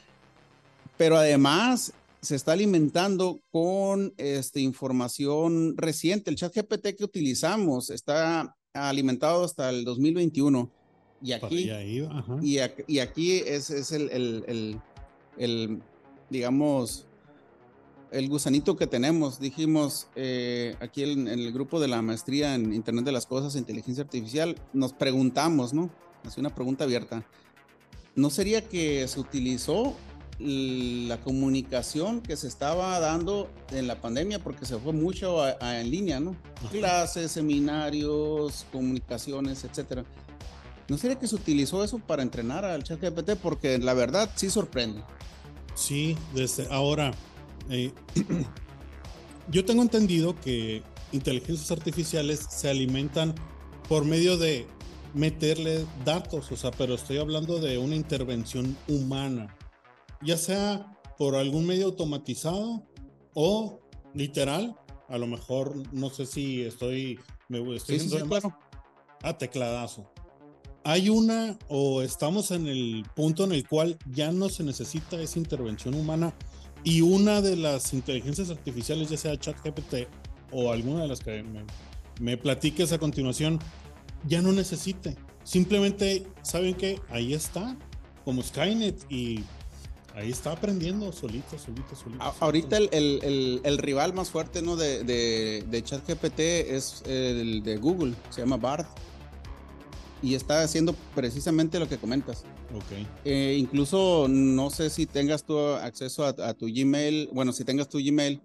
Pero 0.98 1.18
además 1.18 1.94
se 2.26 2.36
está 2.36 2.54
alimentando 2.54 3.40
con 3.52 4.14
este, 4.18 4.60
información 4.60 5.78
reciente. 5.78 6.32
El 6.32 6.36
chat 6.36 6.56
GPT 6.56 6.96
que 6.98 7.04
utilizamos 7.04 7.90
está 7.92 8.56
alimentado 8.74 9.44
hasta 9.44 9.70
el 9.70 9.86
2021. 9.86 10.72
Y 11.22 11.32
aquí, 11.32 11.72
y, 12.88 13.00
aquí 13.00 13.32
es, 13.38 13.70
es 13.70 13.92
el, 13.92 14.82
el, 15.38 15.82
digamos, 16.30 17.08
el 18.12 18.28
gusanito 18.28 18.76
que 18.76 18.88
tenemos. 18.88 19.40
Dijimos 19.40 20.08
eh, 20.16 20.76
aquí 20.80 21.04
en, 21.04 21.28
el 21.28 21.52
grupo 21.54 21.80
de 21.80 21.88
la 21.88 22.02
maestría 22.02 22.56
en 22.56 22.74
Internet 22.74 23.06
de 23.06 23.12
las 23.12 23.26
Cosas 23.26 23.56
e 23.56 23.60
Inteligencia 23.60 24.04
Artificial, 24.04 24.56
nos 24.74 24.94
preguntamos, 24.94 25.74
¿no? 25.74 25.90
Hace 26.24 26.40
una 26.40 26.54
pregunta 26.54 26.84
abierta. 26.84 27.26
¿No 28.16 28.30
sería 28.30 28.62
que 28.62 29.08
se 29.08 29.20
utilizó 29.20 29.96
la 30.40 31.18
comunicación 31.22 32.22
que 32.22 32.36
se 32.36 32.48
estaba 32.48 33.00
dando 33.00 33.50
en 33.72 33.88
la 33.88 34.02
pandemia, 34.02 34.40
porque 34.40 34.66
se 34.66 34.78
fue 34.78 34.92
mucho 34.92 35.48
en 35.48 35.90
línea, 35.90 36.20
¿no? 36.20 36.36
Clases, 36.72 37.32
seminarios, 37.32 38.66
comunicaciones, 38.72 39.64
etcétera. 39.64 40.04
¿No 40.88 40.98
sería 40.98 41.18
que 41.18 41.28
se 41.28 41.36
utilizó 41.36 41.84
eso 41.84 42.00
para 42.00 42.22
entrenar 42.22 42.66
al 42.66 42.84
chat 42.84 43.02
GPT? 43.02 43.38
Porque 43.42 43.78
la 43.80 43.94
verdad 43.94 44.30
sí 44.36 44.50
sorprende. 44.50 45.02
Sí, 45.74 46.18
desde 46.34 46.68
ahora. 46.70 47.12
Eh, 47.70 47.92
yo 49.50 49.66
tengo 49.66 49.82
entendido 49.82 50.40
que 50.42 50.84
inteligencias 51.12 51.72
artificiales 51.72 52.46
se 52.50 52.70
alimentan 52.70 53.34
por 53.88 54.06
medio 54.06 54.38
de 54.38 54.68
meterle 55.14 55.86
datos, 56.04 56.52
o 56.52 56.58
sea, 56.58 56.72
pero 56.72 56.96
estoy 56.96 57.18
hablando 57.18 57.60
de 57.60 57.78
una 57.78 57.96
intervención 57.96 58.76
humana 58.88 59.56
ya 60.22 60.38
sea 60.38 60.98
por 61.18 61.36
algún 61.36 61.66
medio 61.66 61.86
automatizado 61.86 62.84
o 63.34 63.80
literal. 64.14 64.76
A 65.08 65.18
lo 65.18 65.28
mejor 65.28 65.76
no 65.94 66.10
sé 66.10 66.26
si 66.26 66.64
estoy, 66.64 67.20
me 67.48 67.60
estoy 67.76 68.00
sí, 68.00 68.18
a 69.22 69.38
tecladazo. 69.38 70.12
Hay 70.84 71.10
una 71.10 71.58
o 71.68 72.02
estamos 72.02 72.52
en 72.52 72.68
el 72.68 73.06
punto 73.16 73.44
en 73.44 73.52
el 73.52 73.68
cual 73.68 73.98
ya 74.12 74.32
no 74.32 74.50
se 74.50 74.64
necesita 74.64 75.20
esa 75.20 75.40
intervención 75.40 75.96
humana 75.96 76.34
y 76.84 77.02
una 77.02 77.42
de 77.42 77.56
las 77.56 77.94
inteligencias 77.94 78.52
artificiales, 78.52 79.10
ya 79.10 79.18
sea 79.18 79.40
ChatGPT 79.40 80.08
o 80.52 80.72
alguna 80.72 81.02
de 81.02 81.08
las 81.08 81.20
que 81.20 81.44
me 82.20 82.38
platiques 82.38 82.92
a 82.92 83.00
continuación, 83.00 83.60
ya 84.28 84.42
no 84.42 84.52
necesite. 84.52 85.16
Simplemente, 85.44 86.26
¿saben 86.42 86.76
que 86.76 87.00
Ahí 87.10 87.34
está, 87.34 87.78
como 88.24 88.42
Skynet, 88.42 89.06
y 89.10 89.44
ahí 90.16 90.32
está 90.32 90.54
aprendiendo 90.54 91.12
solito, 91.12 91.58
solito, 91.58 91.96
solito. 91.96 92.24
ahorita 92.40 92.78
El, 92.78 93.78
rival 93.78 94.14
más 94.14 94.30
fuerte 94.30 94.62
¿no? 94.62 94.76
de, 94.76 95.04
de, 95.04 95.64
de 95.70 95.84
ChatGPT 95.84 96.40
es 96.40 97.04
el 97.06 97.62
de 97.64 97.78
Google, 97.78 98.16
se 98.30 98.42
llama 98.42 98.58
Bard. 98.58 98.86
Y 100.22 100.34
está 100.34 100.64
haciendo 100.64 100.96
precisamente 101.14 101.78
lo 101.78 101.88
que 101.88 101.98
comentas. 101.98 102.46
Ok. 102.74 103.08
Eh, 103.26 103.58
incluso 103.60 104.28
no 104.28 104.70
sé 104.70 104.90
si 104.90 105.06
tengas 105.06 105.44
tu 105.44 105.60
acceso 105.60 106.26
a, 106.26 106.54
tu 106.54 106.66
Gmail, 106.68 107.30
bueno, 107.32 107.52
si 107.52 107.64
tengas 107.64 107.90
tu 107.90 108.00
Gmail 108.00 108.42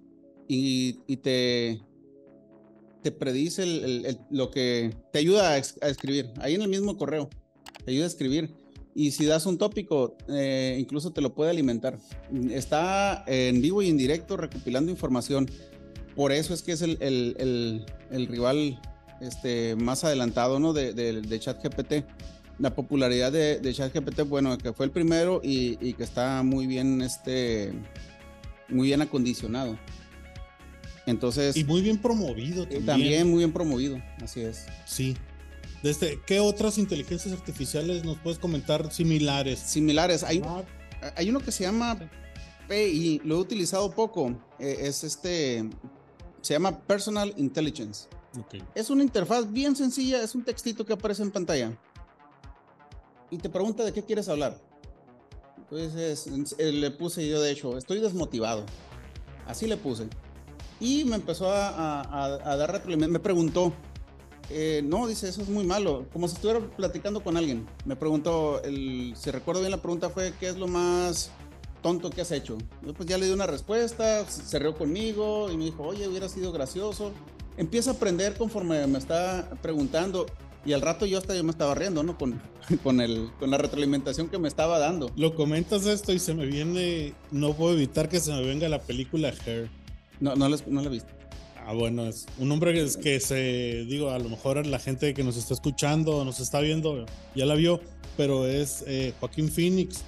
y, 0.46 0.98
y 1.06 1.16
te, 1.16 1.80
te 3.02 3.12
predice 3.12 3.62
el, 3.62 4.18
lo 4.30 4.50
que 4.50 4.94
te 5.12 5.20
ayuda 5.20 5.52
a, 5.52 5.58
escribir. 5.58 6.32
Ahí 6.40 6.54
en 6.54 6.62
el 6.62 6.68
mismo 6.68 6.96
correo, 6.96 7.30
te 7.84 7.92
ayuda 7.92 8.04
a 8.04 8.08
escribir. 8.08 8.50
Y 8.94 9.12
si 9.12 9.24
das 9.24 9.46
un 9.46 9.56
tópico, 9.56 10.16
eh, 10.28 10.76
incluso 10.80 11.12
te 11.12 11.20
lo 11.20 11.34
puede 11.34 11.50
alimentar. 11.50 11.98
Está 12.50 13.24
en 13.26 13.62
vivo 13.62 13.82
y 13.82 13.88
en 13.88 13.96
directo 13.96 14.36
recopilando 14.36 14.90
información. 14.90 15.48
Por 16.16 16.32
eso 16.32 16.52
es 16.54 16.62
que 16.62 16.72
es 16.72 16.82
el, 16.82 16.98
el 18.10 18.26
rival 18.26 18.80
este, 19.20 19.76
más 19.76 20.04
adelantado 20.04 20.58
¿no? 20.58 20.72
de, 20.72 20.92
de, 20.92 21.20
de 21.20 21.40
ChatGPT. 21.40 22.04
La 22.58 22.74
popularidad 22.74 23.32
de, 23.32 23.58
de, 23.58 23.72
ChatGPT, 23.72 24.22
bueno, 24.28 24.58
que 24.58 24.74
fue 24.74 24.84
el 24.84 24.92
primero 24.92 25.40
y, 25.42 25.78
y 25.80 25.94
que 25.94 26.02
está 26.02 26.42
muy 26.42 26.66
bien, 26.66 27.00
este, 27.00 27.72
muy 28.68 28.88
bien 28.88 29.00
acondicionado. 29.00 29.78
Entonces. 31.06 31.56
Y 31.56 31.64
muy 31.64 31.80
bien 31.80 31.96
promovido 31.96 32.64
también. 32.64 32.86
También 32.86 33.30
muy 33.30 33.38
bien 33.38 33.52
promovido, 33.52 33.98
así 34.22 34.40
es. 34.42 34.66
Sí. 34.84 35.16
Desde, 35.82 36.20
¿Qué 36.26 36.40
otras 36.40 36.76
inteligencias 36.78 37.32
artificiales 37.32 38.04
nos 38.04 38.18
puedes 38.18 38.38
comentar 38.38 38.92
similares? 38.92 39.58
Similares. 39.60 40.22
Hay, 40.22 40.42
ah. 40.44 40.62
hay 41.16 41.30
uno 41.30 41.40
que 41.40 41.52
se 41.52 41.64
llama 41.64 41.98
PI, 42.68 43.22
lo 43.24 43.36
he 43.36 43.38
utilizado 43.38 43.90
poco. 43.90 44.36
Eh, 44.58 44.78
es 44.80 45.04
este. 45.04 45.68
Se 46.42 46.54
llama 46.54 46.78
Personal 46.80 47.32
Intelligence. 47.36 48.08
Es 48.74 48.90
una 48.90 49.02
interfaz 49.02 49.50
bien 49.50 49.74
sencilla, 49.74 50.22
es 50.22 50.34
un 50.34 50.44
textito 50.44 50.84
que 50.84 50.92
aparece 50.92 51.22
en 51.22 51.30
pantalla. 51.30 51.76
Y 53.30 53.38
te 53.38 53.48
pregunta 53.48 53.84
de 53.84 53.92
qué 53.92 54.04
quieres 54.04 54.28
hablar. 54.28 54.56
Entonces 55.56 56.26
le 56.58 56.90
puse 56.90 57.28
yo, 57.28 57.40
de 57.40 57.50
hecho, 57.50 57.76
estoy 57.76 58.00
desmotivado. 58.00 58.64
Así 59.46 59.66
le 59.66 59.76
puse. 59.76 60.08
Y 60.78 61.04
me 61.04 61.16
empezó 61.16 61.50
a, 61.50 62.00
a, 62.24 62.56
dar 62.56 62.72
retroalimentación. 62.72 63.12
Me 63.12 63.20
preguntó, 63.20 63.72
eh, 64.50 64.82
no, 64.84 65.06
dice, 65.06 65.28
eso 65.28 65.42
es 65.42 65.48
muy 65.48 65.64
malo. 65.64 66.06
Como 66.12 66.28
si 66.28 66.34
estuviera 66.34 66.60
platicando 66.76 67.22
con 67.22 67.36
alguien. 67.36 67.66
Me 67.84 67.96
preguntó, 67.96 68.62
el, 68.62 69.14
si 69.16 69.30
recuerdo 69.30 69.60
bien 69.60 69.70
la 69.70 69.80
pregunta 69.80 70.10
fue, 70.10 70.32
¿qué 70.38 70.48
es 70.48 70.56
lo 70.56 70.66
más 70.66 71.30
tonto 71.82 72.10
que 72.10 72.20
has 72.20 72.32
hecho? 72.32 72.58
Yo 72.84 72.92
pues 72.92 73.08
ya 73.08 73.16
le 73.16 73.26
di 73.26 73.32
una 73.32 73.46
respuesta, 73.46 74.26
se 74.28 74.58
rió 74.58 74.74
conmigo 74.76 75.50
y 75.50 75.56
me 75.56 75.66
dijo, 75.66 75.84
oye, 75.84 76.06
hubiera 76.08 76.28
sido 76.28 76.52
gracioso. 76.52 77.12
Empieza 77.56 77.90
a 77.90 77.94
aprender 77.94 78.36
conforme 78.36 78.86
me 78.86 78.98
está 78.98 79.48
preguntando 79.62 80.26
y 80.64 80.72
al 80.72 80.82
rato 80.82 81.06
yo 81.06 81.18
hasta 81.18 81.34
yo 81.34 81.44
me 81.44 81.50
estaba 81.50 81.74
riendo, 81.74 82.02
¿no? 82.02 82.18
Con, 82.18 82.40
con, 82.82 83.00
el, 83.00 83.30
con 83.38 83.50
la 83.50 83.58
retroalimentación 83.58 84.28
que 84.28 84.38
me 84.38 84.48
estaba 84.48 84.78
dando. 84.78 85.10
Lo 85.16 85.34
comentas 85.34 85.86
esto 85.86 86.12
y 86.12 86.18
se 86.18 86.34
me 86.34 86.46
viene, 86.46 87.14
no 87.30 87.54
puedo 87.54 87.74
evitar 87.74 88.08
que 88.08 88.20
se 88.20 88.32
me 88.32 88.42
venga 88.44 88.68
la 88.68 88.82
película 88.82 89.32
Hair. 89.46 89.70
No, 90.18 90.34
no, 90.34 90.48
no 90.48 90.80
la 90.80 90.86
he 90.86 90.90
visto. 90.90 91.19
Ah, 91.70 91.72
bueno, 91.72 92.08
es 92.08 92.26
un 92.36 92.50
hombre 92.50 92.74
que, 92.74 93.00
que 93.00 93.20
se, 93.20 93.84
digo, 93.88 94.10
a 94.10 94.18
lo 94.18 94.28
mejor 94.28 94.66
la 94.66 94.80
gente 94.80 95.14
que 95.14 95.22
nos 95.22 95.36
está 95.36 95.54
escuchando, 95.54 96.24
nos 96.24 96.40
está 96.40 96.58
viendo, 96.58 97.06
ya 97.36 97.46
la 97.46 97.54
vio, 97.54 97.80
pero 98.16 98.48
es 98.48 98.82
eh, 98.88 99.14
Joaquín 99.20 99.48
Phoenix. 99.48 100.02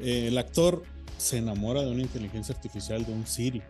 Eh, 0.00 0.26
el 0.26 0.36
actor 0.36 0.82
se 1.16 1.36
enamora 1.36 1.82
de 1.82 1.92
una 1.92 2.02
inteligencia 2.02 2.56
artificial, 2.56 3.06
de 3.06 3.12
un 3.12 3.24
Siri. 3.24 3.62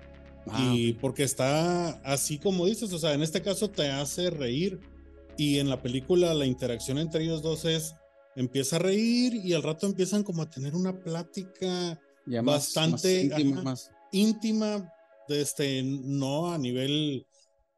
Y 0.61 0.95
porque 0.95 1.23
está 1.23 1.91
así 2.05 2.39
como 2.39 2.65
dices, 2.65 2.91
o 2.95 2.99
sea, 2.99 3.13
en 3.13 3.23
este 3.23 3.43
caso 3.43 3.69
te 3.69 3.91
hace 3.91 4.31
reír. 4.31 4.81
Y 5.37 5.59
en 5.59 5.69
la 5.69 5.83
película 5.83 6.33
la 6.33 6.47
interacción 6.47 6.97
entre 6.97 7.25
ellos 7.25 7.43
dos 7.43 7.67
es, 7.67 7.97
empieza 8.35 8.77
a 8.77 8.79
reír 8.79 9.35
y 9.35 9.53
al 9.53 9.63
rato 9.63 9.87
empiezan 9.87 10.23
como 10.23 10.41
a 10.41 10.49
tener 10.49 10.75
una 10.75 10.99
plática 10.99 12.01
bastante 12.43 13.31
íntima, 14.11 14.91
este, 15.31 15.83
no 15.83 16.53
a 16.53 16.59
nivel, 16.59 17.27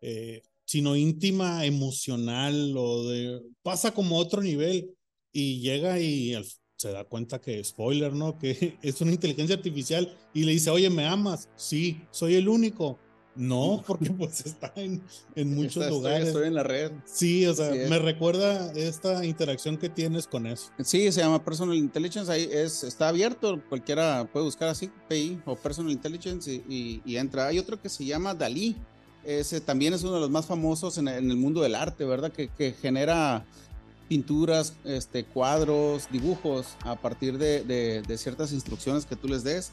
eh, 0.01 0.43
sino 0.65 0.97
íntima, 0.97 1.65
emocional, 1.67 2.75
o 2.77 3.09
de, 3.09 3.43
pasa 3.63 3.93
como 3.93 4.17
otro 4.17 4.43
nivel 4.43 4.95
y 5.33 5.61
llega 5.61 5.99
y 6.01 6.35
se 6.77 6.91
da 6.91 7.05
cuenta 7.05 7.41
que, 7.41 7.63
spoiler, 7.63 8.13
¿no? 8.13 8.39
Que 8.41 8.79
es 8.83 9.01
una 9.01 9.13
inteligencia 9.13 9.57
artificial 9.57 10.17
y 10.35 10.45
le 10.45 10.53
dice, 10.53 10.71
oye, 10.71 10.91
¿me 10.91 11.07
amas? 11.07 11.49
Sí, 11.57 12.01
soy 12.11 12.35
el 12.35 12.49
único. 12.49 12.99
No, 13.35 13.83
porque 13.87 14.11
pues 14.11 14.45
está 14.47 14.73
en, 14.77 15.03
en 15.35 15.55
muchos 15.55 15.89
lugares. 15.89 16.29
Estoy, 16.29 16.49
en 16.49 16.55
la 16.55 16.63
red. 16.63 16.93
Sí, 17.05 17.47
o 17.47 17.55
sea, 17.55 17.71
me 17.89 17.99
recuerda 17.99 18.73
esta 18.73 19.25
interacción 19.25 19.77
que 19.77 19.89
tienes 19.89 20.27
con 20.27 20.47
eso. 20.47 20.71
Sí, 20.83 21.11
se 21.13 21.21
llama 21.21 21.45
Personal 21.45 21.77
Intelligence, 21.77 22.31
ahí 22.31 22.49
es, 22.51 22.85
está 22.85 23.09
abierto, 23.09 23.61
cualquiera 23.69 24.29
puede 24.33 24.45
buscar 24.45 24.69
así, 24.69 24.91
PI 25.09 25.41
o 25.47 25.57
Personal 25.57 25.93
Intelligence 25.93 26.63
y, 26.69 27.01
entra. 27.17 27.47
Hay 27.47 27.59
otro 27.59 27.81
que 27.81 27.89
se 27.89 28.05
llama 28.05 28.35
Dalí, 28.35 28.77
ese 29.25 29.61
también 29.61 29.95
es 29.95 30.03
uno 30.03 30.15
de 30.15 30.21
los 30.21 30.31
más 30.31 30.47
famosos 30.47 30.99
en, 30.99 31.09
el 31.09 31.37
mundo 31.37 31.63
del 31.63 31.75
arte, 31.75 32.05
¿verdad? 32.05 32.33
Que, 32.33 32.49
que, 32.49 32.73
genera 32.73 33.45
pinturas, 34.09 34.75
este, 34.85 35.25
cuadros, 35.25 36.09
dibujos 36.11 36.77
a 36.81 36.97
partir 36.97 37.39
de, 37.39 37.65
de, 37.65 38.03
de 38.03 38.19
ciertas 38.19 38.53
instrucciones 38.53 39.07
que 39.07 39.17
tú 39.17 39.29
les 39.29 39.45
des. 39.45 39.73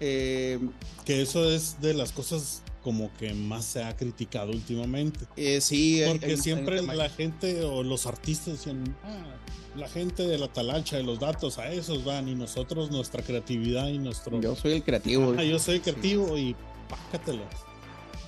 Eh, 0.00 0.58
que 1.04 1.20
eso 1.20 1.48
es 1.50 1.80
de 1.80 1.92
las 1.92 2.12
cosas 2.12 2.62
como 2.82 3.10
que 3.18 3.34
más 3.34 3.64
se 3.64 3.84
ha 3.84 3.96
criticado 3.96 4.52
últimamente. 4.52 5.20
Eh, 5.36 5.60
sí, 5.60 6.02
porque 6.06 6.36
siempre 6.36 6.82
la 6.82 7.08
gente 7.08 7.62
o 7.64 7.82
los 7.82 8.06
artistas 8.06 8.54
decían, 8.54 8.96
ah, 9.04 9.36
la 9.76 9.88
gente 9.88 10.26
de 10.26 10.38
la 10.38 10.48
talacha 10.48 10.96
de 10.96 11.02
los 11.02 11.20
datos 11.20 11.58
a 11.58 11.70
esos 11.72 12.04
van 12.04 12.28
y 12.28 12.34
nosotros 12.34 12.90
nuestra 12.90 13.22
creatividad 13.22 13.88
y 13.88 13.98
nuestro... 13.98 14.40
Yo 14.40 14.56
soy 14.56 14.72
el 14.72 14.82
creativo. 14.82 15.34
Ah, 15.38 15.44
yo 15.44 15.58
soy 15.58 15.76
el 15.76 15.82
creativo 15.82 16.36
y 16.36 16.56
pácatelo. 16.88 17.42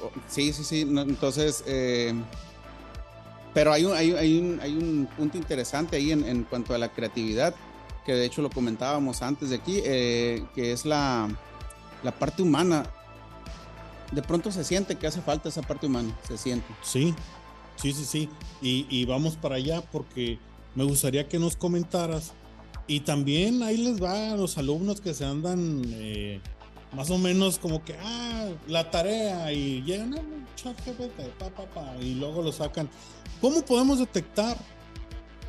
Oh, 0.02 0.11
sí, 0.28 0.52
sí, 0.52 0.64
sí. 0.64 0.80
entonces, 0.82 1.64
eh, 1.66 2.12
pero 3.54 3.73
hay 3.73 3.85
un, 3.85 3.92
hay, 3.94 4.12
hay, 4.12 4.38
un, 4.38 4.61
hay 4.61 4.75
un 4.75 5.09
punto 5.16 5.38
interesante 5.38 5.97
ahí 5.97 6.12
en, 6.12 6.25
en, 6.25 6.44
cuanto 6.44 6.75
a 6.75 6.78
la 6.78 6.92
creatividad, 6.92 7.54
que 8.04 8.14
de 8.14 8.25
hecho 8.25 8.42
lo 8.42 8.50
comentábamos 8.50 9.23
antes 9.23 9.50
de 9.50 9.56
aquí, 9.56 9.80
eh, 9.85 10.44
que 10.54 10.73
es 10.73 10.85
la, 10.85 11.28
la 12.02 12.12
parte 12.12 12.42
humana 12.42 12.85
de 14.12 14.23
pronto 14.23 14.52
se 14.52 14.64
siente 14.64 14.97
que 14.97 15.07
hace 15.07 15.21
falta 15.21 15.49
esa 15.49 15.62
parte 15.62 15.87
humana, 15.87 16.16
se 16.26 16.38
siente. 16.38 16.66
Sí, 16.83 17.14
sí, 17.76 17.92
sí, 17.92 18.04
sí. 18.04 18.28
Y, 18.61 19.04
vamos 19.07 19.37
para 19.37 19.57
allá 19.57 19.81
porque 19.81 20.38
me 20.75 20.85
gustaría 20.85 21.28
que 21.28 21.38
nos 21.38 21.57
comentaras. 21.57 22.33
Y 22.87 23.00
también 23.00 23.62
ahí 23.62 23.76
les 23.76 24.02
va 24.02 24.33
a 24.33 24.37
los 24.37 24.59
alumnos 24.59 25.00
que 25.00 25.14
se 25.14 25.25
andan 25.25 25.83
eh, 25.87 26.40
más 26.92 27.11
o 27.11 27.19
menos 27.19 27.59
como 27.59 27.85
que, 27.85 27.97
ah, 28.02 28.49
la 28.66 28.90
tarea 28.90 29.52
y 29.52 29.83
llegan, 29.83 30.14
chat 30.57 30.76
pa, 31.38 31.49
pa, 31.50 31.64
pa, 31.66 31.97
y 32.00 32.14
luego 32.14 32.42
lo 32.42 32.52
sacan. 32.52 32.88
¿Cómo 33.40 33.62
podemos 33.62 33.99
detectar 33.99 34.57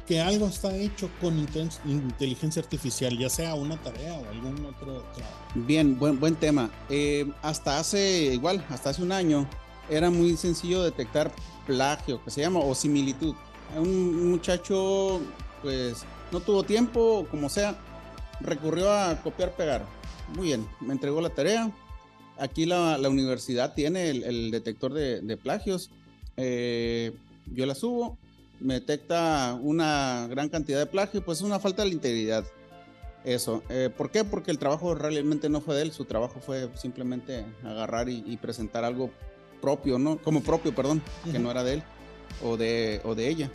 que 0.08 0.20
algo 0.20 0.48
está 0.48 0.76
hecho 0.76 1.10
con 1.22 1.38
inteligencia 1.86 2.62
artificial, 2.62 3.18
ya 3.18 3.30
sea 3.30 3.56
una 3.56 3.78
tarea 3.78 4.14
o 4.14 4.30
algún 4.30 4.66
otro 4.66 5.02
trabajo. 5.14 5.38
Bien, 5.56 5.98
buen, 5.98 6.20
buen 6.20 6.36
tema. 6.36 6.70
Eh, 6.90 7.32
hasta 7.42 7.80
hace, 7.80 8.34
igual, 8.34 8.66
hasta 8.70 8.90
hace 8.90 9.02
un 9.02 9.12
año, 9.12 9.48
era 9.90 10.10
muy 10.10 10.36
sencillo 10.36 10.84
detectar 10.84 11.32
plagio, 11.66 12.24
que 12.24 12.32
se 12.32 12.42
llama, 12.42 12.60
o 12.60 12.76
similitud. 12.76 13.34
Un 13.78 14.32
muchacho, 14.32 15.22
pues, 15.62 16.06
no 16.32 16.42
tuvo 16.42 16.64
tiempo, 16.64 17.26
como 17.32 17.48
sea, 17.48 17.78
recurrió 18.42 18.92
a 18.92 19.22
copiar, 19.22 19.56
pegar. 19.56 19.86
Muy 20.36 20.48
bien, 20.48 20.68
me 20.82 20.94
entregó 20.94 21.22
la 21.22 21.30
tarea. 21.30 21.72
Aquí 22.38 22.66
la, 22.66 22.98
la 22.98 23.10
universidad 23.10 23.74
tiene 23.74 24.10
el, 24.10 24.52
detector 24.52 24.94
de, 24.94 25.22
de 25.22 25.38
plagios. 25.38 25.92
Eh, 26.36 27.14
yo 27.54 27.66
la 27.66 27.76
subo, 27.76 28.18
me 28.60 28.76
detecta 28.76 29.58
una 29.62 30.28
gran 30.30 30.50
cantidad 30.50 30.80
de 30.80 30.86
plagio, 30.86 31.24
pues 31.24 31.40
es 31.40 31.44
una 31.44 31.60
falta 31.60 31.84
de 31.84 31.90
integridad. 31.90 32.46
Eso. 33.24 33.64
Eh, 33.70 33.90
¿Por 33.96 34.12
qué? 34.12 34.24
Porque 34.24 34.52
el 34.52 34.60
trabajo 34.60 34.96
realmente 34.96 35.50
no 35.50 35.62
fue 35.62 35.76
de 35.76 35.84
él, 35.84 35.92
su 35.92 36.06
trabajo 36.06 36.42
fue 36.42 36.70
simplemente 36.76 37.46
agarrar 37.64 38.10
y, 38.10 38.38
presentar 38.38 38.84
algo 38.84 39.12
propio, 39.62 39.98
¿no? 39.98 40.18
Como 40.18 40.44
propio, 40.44 40.76
perdón, 40.76 41.02
que 41.32 41.40
no 41.40 41.50
era 41.50 41.64
de 41.64 41.76
él 41.76 41.84
o 42.44 42.58
de, 42.58 43.02
o 43.06 43.16
de 43.16 43.30
ella. 43.30 43.50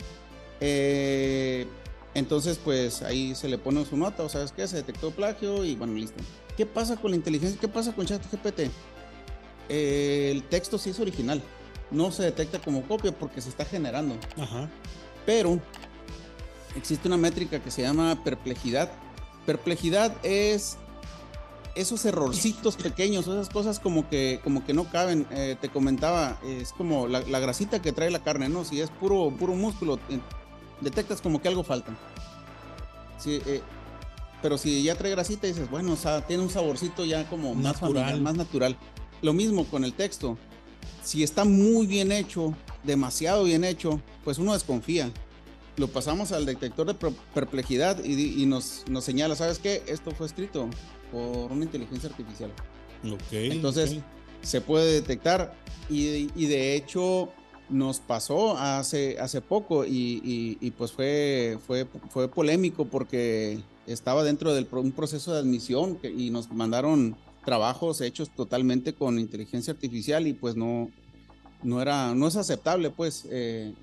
Eh, 0.59 1.67
entonces, 2.15 2.57
pues 2.57 3.03
ahí 3.03 3.35
se 3.35 3.47
le 3.47 3.57
pone 3.57 3.85
su 3.85 3.95
nota, 3.95 4.23
o 4.23 4.29
sabes 4.29 4.51
qué, 4.51 4.67
se 4.67 4.77
detectó 4.77 5.11
plagio 5.11 5.63
y 5.63 5.75
bueno, 5.75 5.93
listo. 5.93 6.21
¿Qué 6.57 6.65
pasa 6.65 6.97
con 6.97 7.11
la 7.11 7.17
inteligencia? 7.17 7.59
¿Qué 7.59 7.67
pasa 7.67 7.93
con 7.93 8.05
ChatGPT? 8.05 8.71
Eh, 9.69 10.29
el 10.31 10.43
texto 10.43 10.79
sí 10.79 10.89
es 10.89 10.99
original, 10.99 11.43
no 11.91 12.11
se 12.11 12.23
detecta 12.23 12.59
como 12.59 12.83
copia 12.83 13.11
porque 13.11 13.41
se 13.41 13.49
está 13.49 13.65
generando. 13.65 14.15
Pero 15.25 15.59
existe 16.75 17.07
una 17.07 17.17
métrica 17.17 17.59
que 17.59 17.71
se 17.71 17.81
llama 17.81 18.23
perplejidad. 18.23 18.91
Perplejidad 19.45 20.15
es 20.23 20.77
esos 21.75 22.03
errorcitos 22.05 22.75
pequeños, 22.75 23.27
esas 23.27 23.49
cosas 23.49 23.79
como 23.79 24.09
que, 24.09 24.39
como 24.43 24.65
que 24.65 24.73
no 24.73 24.89
caben. 24.91 25.25
Eh, 25.31 25.55
te 25.59 25.69
comentaba, 25.69 26.39
es 26.43 26.73
como 26.73 27.07
la, 27.07 27.21
grasita 27.21 27.81
que 27.81 27.91
trae 27.91 28.11
la 28.11 28.23
carne, 28.23 28.49
¿no? 28.49 28.65
Si 28.65 28.81
es 28.81 28.89
puro, 28.89 29.33
puro 29.37 29.53
músculo, 29.55 29.99
eh, 30.09 30.19
detectas 30.81 31.21
como 31.21 31.41
que 31.41 31.47
algo 31.47 31.63
falta. 31.63 31.95
Eh, 33.25 33.61
pero 34.41 34.57
si 34.57 34.83
ya 34.83 34.95
trae 34.95 35.11
grasita, 35.11 35.47
dices, 35.47 35.69
bueno, 35.69 35.93
o 35.93 35.97
sea, 35.97 36.21
tiene 36.25 36.43
un 36.43 36.49
saborcito 36.49 37.05
ya 37.05 37.27
como 37.29 37.55
natural. 37.55 38.21
más 38.21 38.35
natural. 38.35 38.77
Lo 39.21 39.33
mismo 39.33 39.65
con 39.65 39.83
el 39.83 39.93
texto. 39.93 40.37
Si 41.03 41.23
está 41.23 41.45
muy 41.45 41.87
bien 41.87 42.11
hecho, 42.11 42.55
demasiado 42.83 43.43
bien 43.43 43.63
hecho, 43.63 44.01
pues 44.23 44.37
uno 44.37 44.53
desconfía. 44.53 45.11
Lo 45.77 45.87
pasamos 45.87 46.31
al 46.31 46.45
detector 46.45 46.87
de 46.87 47.11
perplejidad 47.33 48.03
y, 48.03 48.45
nos, 48.45 48.83
nos 48.89 49.03
señala, 49.03 49.35
¿sabes 49.35 49.59
qué? 49.59 49.81
Esto 49.87 50.11
fue 50.11 50.27
escrito 50.27 50.69
por 51.11 51.51
una 51.51 51.63
inteligencia 51.63 52.09
artificial. 52.09 52.51
Entonces, 53.31 53.97
se 54.41 54.61
puede 54.61 54.91
detectar 54.93 55.53
y, 55.89 56.45
de 56.45 56.75
hecho 56.75 57.29
nos 57.69 57.99
pasó 57.99 58.57
hace, 58.57 59.19
hace 59.19 59.41
poco 59.41 59.85
y, 59.85 60.73
pues 60.77 60.91
fue, 60.91 61.59
fue, 61.65 61.87
fue 62.09 62.27
polémico 62.27 62.85
porque 62.85 63.59
estaba 63.87 64.23
dentro 64.23 64.53
de 64.53 64.67
un 64.71 64.91
proceso 64.91 65.33
de 65.33 65.39
admisión 65.39 65.97
y 66.03 66.29
nos 66.29 66.51
mandaron 66.51 67.15
trabajos 67.49 67.99
hechos 68.01 68.29
totalmente 68.29 68.93
con 68.93 69.17
inteligencia 69.17 69.73
artificial 69.73 70.27
y 70.27 70.33
pues 70.33 70.55
no, 70.55 70.91
no 71.63 71.81
era, 71.81 72.13
no 72.13 72.27
es 72.27 72.35
aceptable, 72.35 72.91
pues 72.91 73.25
eh, 73.31 73.73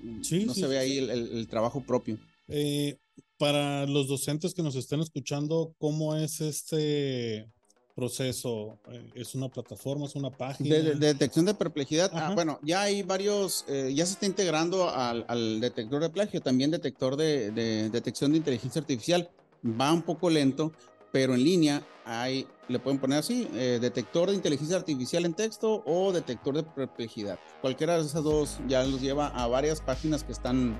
no 0.45 0.53
se 0.53 0.67
ve 0.67 0.77
ahí 0.77 0.97
el, 0.99 1.45
trabajo 1.49 1.81
propio. 1.81 2.17
Eh, 2.47 2.97
para 3.37 3.85
los 3.85 4.07
docentes 4.07 4.53
que 4.53 4.63
nos 4.63 4.77
estén 4.77 5.01
escuchando, 5.01 5.75
¿cómo 5.79 6.15
es 6.15 6.39
este 6.39 7.49
proceso? 7.93 8.79
Eh, 8.89 9.11
¿Es 9.15 9.35
una 9.35 9.49
plataforma, 9.49 10.05
es 10.05 10.15
una 10.15 10.29
página? 10.29 10.73
De, 10.73 10.95
detección 10.95 11.43
de 11.43 11.53
perplejidad. 11.53 12.09
Ah, 12.13 12.31
bueno, 12.33 12.61
ya 12.63 12.83
hay 12.83 13.03
varios, 13.03 13.65
eh, 13.67 13.91
ya 13.93 14.05
se 14.05 14.13
está 14.13 14.27
integrando 14.27 14.89
al, 14.89 15.59
detector 15.59 16.01
de 16.01 16.09
plagio, 16.09 16.39
también 16.39 16.71
detector 16.71 17.17
de, 17.17 17.51
detección 17.89 18.31
de 18.31 18.37
inteligencia 18.37 18.79
artificial. 18.79 19.29
Va 19.65 19.91
un 19.91 20.03
poco 20.03 20.29
lento, 20.29 20.71
pero 21.11 21.33
en 21.33 21.43
línea 21.43 21.83
hay, 22.05 22.47
le 22.67 22.79
pueden 22.79 22.99
poner 22.99 23.19
así, 23.19 23.47
eh, 23.53 23.79
detector 23.81 24.29
de 24.29 24.35
inteligencia 24.35 24.77
artificial 24.77 25.25
en 25.25 25.33
texto 25.33 25.83
o 25.85 26.11
detector 26.11 26.55
de 26.55 26.63
perplejidad. 26.63 27.39
Cualquiera 27.61 27.97
de 27.97 28.05
esas 28.05 28.23
dos 28.23 28.59
ya 28.67 28.83
los 28.83 29.01
lleva 29.01 29.27
a 29.27 29.47
varias 29.47 29.81
páginas 29.81 30.23
que 30.23 30.31
están 30.31 30.77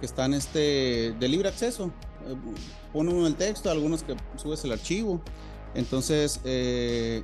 que 0.00 0.06
están 0.06 0.32
este, 0.34 1.14
de 1.18 1.28
libre 1.28 1.48
acceso. 1.48 1.90
Eh, 2.26 2.36
pone 2.92 3.12
uno 3.12 3.26
el 3.26 3.34
texto, 3.34 3.70
algunos 3.70 4.02
que 4.02 4.16
subes 4.36 4.64
el 4.64 4.72
archivo. 4.72 5.20
Entonces, 5.74 6.40
eh, 6.44 7.22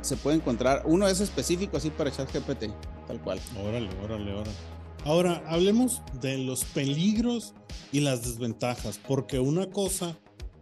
se 0.00 0.16
puede 0.16 0.36
encontrar. 0.36 0.82
Uno 0.84 1.08
es 1.08 1.20
específico 1.20 1.76
así 1.76 1.90
para 1.90 2.10
ChatGPT, 2.10 2.66
tal 3.06 3.20
cual. 3.20 3.40
Órale, 3.60 3.88
órale, 4.02 4.32
órale. 4.32 4.56
Ahora, 5.04 5.42
hablemos 5.46 6.02
de 6.20 6.38
los 6.38 6.64
peligros 6.64 7.52
y 7.92 8.00
las 8.00 8.22
desventajas, 8.24 8.98
porque 9.06 9.38
una 9.38 9.68
cosa, 9.70 10.16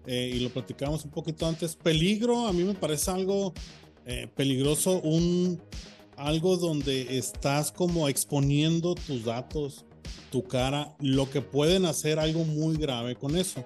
eh, 0.07 0.33
y 0.35 0.41
lo 0.41 0.51
platicamos 0.51 1.05
un 1.05 1.11
poquito 1.11 1.47
antes, 1.47 1.77
peligro 1.77 2.47
a 2.47 2.53
mí 2.53 2.65
me 2.65 2.75
parece 2.75 3.11
algo 3.11 3.53
peligroso, 4.35 5.01
un, 5.03 5.63
algo 6.17 6.57
donde 6.57 7.19
estás 7.19 7.71
como 7.71 8.09
exponiendo 8.09 8.97
tus 8.97 9.25
datos, 9.25 9.85
tu 10.31 10.43
cara, 10.43 10.97
lo 10.99 11.31
que 11.31 11.41
pueden 11.41 11.85
hacer 11.85 12.19
algo 12.19 12.45
muy 12.45 12.77
grave 12.77 13.15
con 13.15 13.37
eso. 13.37 13.65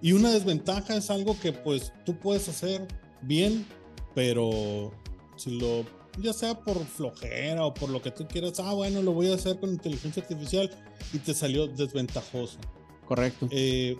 Y 0.00 0.12
una 0.12 0.30
desventaja 0.30 0.96
es 0.96 1.10
algo 1.10 1.38
que 1.40 1.52
pues 1.52 1.92
tú 2.04 2.18
puedes 2.18 2.48
hacer 2.48 2.86
bien, 3.22 3.66
pero 4.14 4.92
si 5.36 5.58
lo, 5.58 5.84
ya 6.20 6.32
sea 6.32 6.60
por 6.60 6.84
flojera 6.84 7.64
o 7.64 7.74
por 7.74 7.88
lo 7.88 8.02
que 8.02 8.10
tú 8.10 8.26
quieras, 8.28 8.60
ah, 8.60 8.74
bueno, 8.74 9.02
lo 9.02 9.12
voy 9.12 9.30
a 9.30 9.34
hacer 9.34 9.58
con 9.58 9.70
inteligencia 9.70 10.22
artificial 10.22 10.70
y 11.12 11.18
te 11.18 11.34
salió 11.34 11.66
desventajoso. 11.66 12.58
Correcto. 13.06 13.48
Eh, 13.50 13.96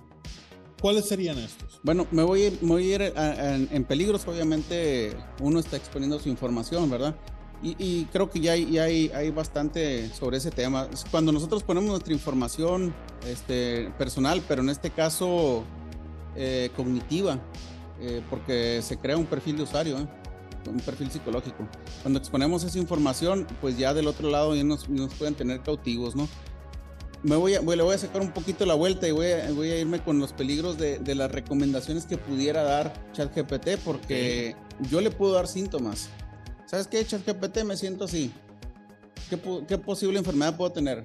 ¿Cuáles 0.85 1.07
serían 1.07 1.39
estos? 1.39 1.81
Bueno, 1.83 2.07
me 2.11 2.23
voy, 2.23 2.43
a 2.43 2.81
ir 2.81 3.15
en 3.17 3.85
peligros, 3.85 4.29
obviamente 4.29 5.17
uno 5.41 5.59
está 5.59 5.79
exponiendo 5.79 6.19
su 6.19 6.29
información, 6.29 6.91
¿verdad? 6.91 7.17
Y, 7.63 8.05
creo 8.13 8.29
que 8.29 8.39
ya, 8.39 8.53
hay, 8.53 8.77
hay, 9.09 9.31
bastante 9.31 10.11
sobre 10.11 10.37
ese 10.37 10.51
tema. 10.51 10.87
Cuando 11.11 11.33
nosotros 11.33 11.63
ponemos 11.63 11.89
nuestra 11.89 12.13
información 12.13 12.95
este, 13.27 13.95
personal, 13.97 14.43
pero 14.47 14.61
en 14.61 14.69
este 14.69 14.91
caso 14.91 15.65
eh, 16.37 16.69
cognitiva, 16.77 17.41
eh, 18.03 18.21
porque 18.29 18.83
se 18.83 18.99
crea 18.99 19.17
un 19.17 19.25
perfil 19.25 19.57
de 19.57 19.63
usuario, 19.63 19.97
¿eh? 19.99 20.07
un 20.69 20.81
perfil 20.81 21.11
psicológico. 21.11 21.67
Cuando 22.03 22.19
exponemos 22.19 22.63
esa 22.63 22.79
información, 22.79 23.47
pues 23.63 23.79
ya 23.79 23.95
del 23.95 24.07
otro 24.07 24.29
lado 24.29 24.55
ya 24.55 24.65
nos, 24.65 24.85
pueden 25.17 25.35
tener 25.35 25.63
cautivos, 25.63 26.15
¿no? 26.15 26.29
Me 27.25 27.37
voy 27.37 27.55
a, 27.55 27.61
le 27.61 27.83
voy 27.83 27.95
a 27.95 27.99
sacar 27.99 28.23
un 28.23 28.31
poquito 28.31 28.65
la 28.67 28.75
vuelta 28.75 29.09
y 29.09 29.11
voy 29.11 29.33
a, 29.33 29.51
voy 29.51 29.71
a 29.71 29.79
irme 29.81 30.01
con 30.01 30.21
los 30.21 30.33
peligros 30.33 30.79
de, 30.79 30.99
de, 30.99 31.15
las 31.15 31.33
recomendaciones 31.33 32.07
que 32.07 32.19
pudiera 32.19 32.63
dar 32.63 32.93
ChatGPT, 33.13 33.79
porque 33.85 34.55
yo 34.91 35.01
le 35.01 35.11
puedo 35.11 35.33
dar 35.33 35.49
síntomas 35.49 36.11
¿Sabes 36.75 36.89
qué, 36.89 37.07
ChatGPT? 37.07 37.59
Me 37.63 37.77
siento 37.77 38.05
así. 38.05 38.33
¿Qué, 39.29 39.79
posible 39.79 40.19
enfermedad 40.19 40.57
puedo 40.57 40.73
tener? 40.73 41.05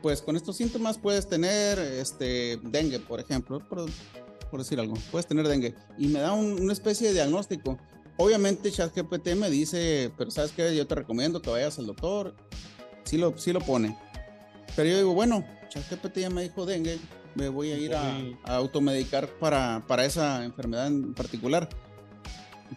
Pues 0.00 0.22
con 0.22 0.36
estos 0.36 0.56
síntomas 0.56 0.96
puedes 0.96 1.28
tener 1.28 1.78
este, 1.78 2.58
dengue, 2.62 2.98
por 2.98 3.20
ejemplo, 3.20 3.58
por, 3.68 3.86
decir 4.58 4.80
algo. 4.80 4.94
Puedes 5.10 5.26
tener 5.26 5.46
dengue. 5.48 5.74
Y 5.98 6.08
me 6.08 6.20
da 6.20 6.32
una 6.32 6.72
especie 6.72 7.08
de 7.08 7.12
diagnóstico. 7.12 7.78
Obviamente 8.16 8.70
ChatGPT 8.70 9.34
me 9.34 9.50
dice, 9.50 10.10
pero 10.16 10.30
¿sabes 10.30 10.52
qué? 10.52 10.74
Yo 10.74 10.86
te 10.86 10.94
recomiendo 10.94 11.42
que 11.42 11.50
vayas 11.50 11.78
al 11.78 11.86
doctor. 11.86 12.34
Sí 13.04 13.18
lo, 13.18 13.36
sí 13.36 13.52
lo 13.52 13.60
pone. 13.60 13.98
Pero 14.76 14.88
yo 14.88 14.96
digo, 14.98 15.14
bueno, 15.14 15.44
ChatGPT 15.68 16.18
ya 16.18 16.30
me 16.30 16.42
dijo 16.42 16.64
dengue, 16.64 16.98
me 17.34 17.48
voy 17.48 17.72
a 17.72 17.78
ir 17.78 17.94
a, 17.94 18.16
a 18.44 18.56
automedicar 18.56 19.26
para, 19.38 19.82
para 19.88 20.04
esa 20.04 20.44
enfermedad 20.44 20.86
en 20.86 21.14
particular 21.14 21.68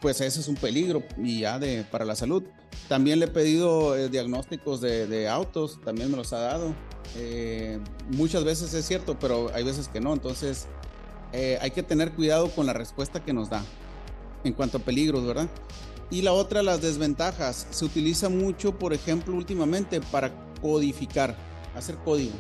pues 0.02 0.22
ese 0.22 0.40
es 0.40 0.48
un 0.48 0.56
peligro 0.56 1.04
y 1.18 1.42
ya 1.42 1.60
de, 1.60 1.84
para 1.84 2.06
la 2.06 2.16
salud. 2.16 2.44
También 2.88 3.20
le 3.20 3.26
he 3.26 3.30
pedido 3.30 3.96
eh, 3.96 4.10
diagnósticos 4.10 4.82
de, 4.82 5.28
autos, 5.28 5.80
también 5.84 6.12
me 6.12 6.18
los 6.18 6.34
ha 6.34 6.40
dado. 6.40 6.76
Eh, 7.16 7.80
muchas 8.12 8.44
veces 8.44 8.74
es 8.74 8.86
cierto, 8.86 9.18
pero 9.20 9.52
hay 9.54 9.64
veces 9.64 9.88
que 9.88 10.00
no. 10.00 10.14
Entonces 10.14 10.68
eh, 11.34 11.58
hay 11.62 11.72
que 11.72 11.84
tener 11.84 12.12
cuidado 12.14 12.50
con 12.52 12.66
la 12.66 12.74
respuesta 12.74 13.24
que 13.24 13.34
nos 13.34 13.50
da 13.50 13.64
en 14.44 14.54
cuanto 14.54 14.78
a 14.78 14.82
peligros, 14.82 15.26
¿verdad? 15.26 15.50
Y 16.12 16.22
la 16.22 16.34
otra, 16.34 16.64
las 16.64 16.82
desventajas. 16.82 17.68
Se 17.70 17.86
utiliza 17.86 18.30
mucho, 18.30 18.78
por 18.78 18.94
ejemplo, 18.94 19.36
últimamente 19.36 20.02
para 20.02 20.32
codificar, 20.62 21.36
hacer 21.80 21.96
código. 21.98 22.34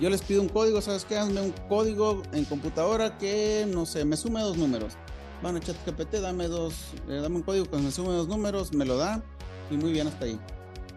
Yo 0.00 0.08
les 0.08 0.22
pido 0.22 0.40
un 0.40 0.48
código, 0.48 0.80
¿sabes 0.80 1.04
qué? 1.04 1.18
Hazme 1.18 1.40
un 1.40 1.52
código 1.68 2.22
en 2.32 2.44
computadora 2.44 3.18
que, 3.18 3.66
no 3.68 3.86
sé, 3.86 4.04
me 4.04 4.16
sume 4.16 4.40
dos 4.40 4.56
números 4.56 4.96
bueno, 5.44 5.58
ChatGPT, 5.58 6.14
dame 6.22 6.48
dos, 6.48 6.72
eh, 7.06 7.20
dame 7.20 7.36
un 7.36 7.42
código 7.42 7.66
que 7.66 7.76
me 7.76 7.90
sume 7.90 8.14
dos 8.14 8.28
números, 8.28 8.72
me 8.72 8.86
lo 8.86 8.96
da 8.96 9.22
y 9.70 9.76
muy 9.76 9.92
bien 9.92 10.06
hasta 10.06 10.24
ahí. 10.24 10.40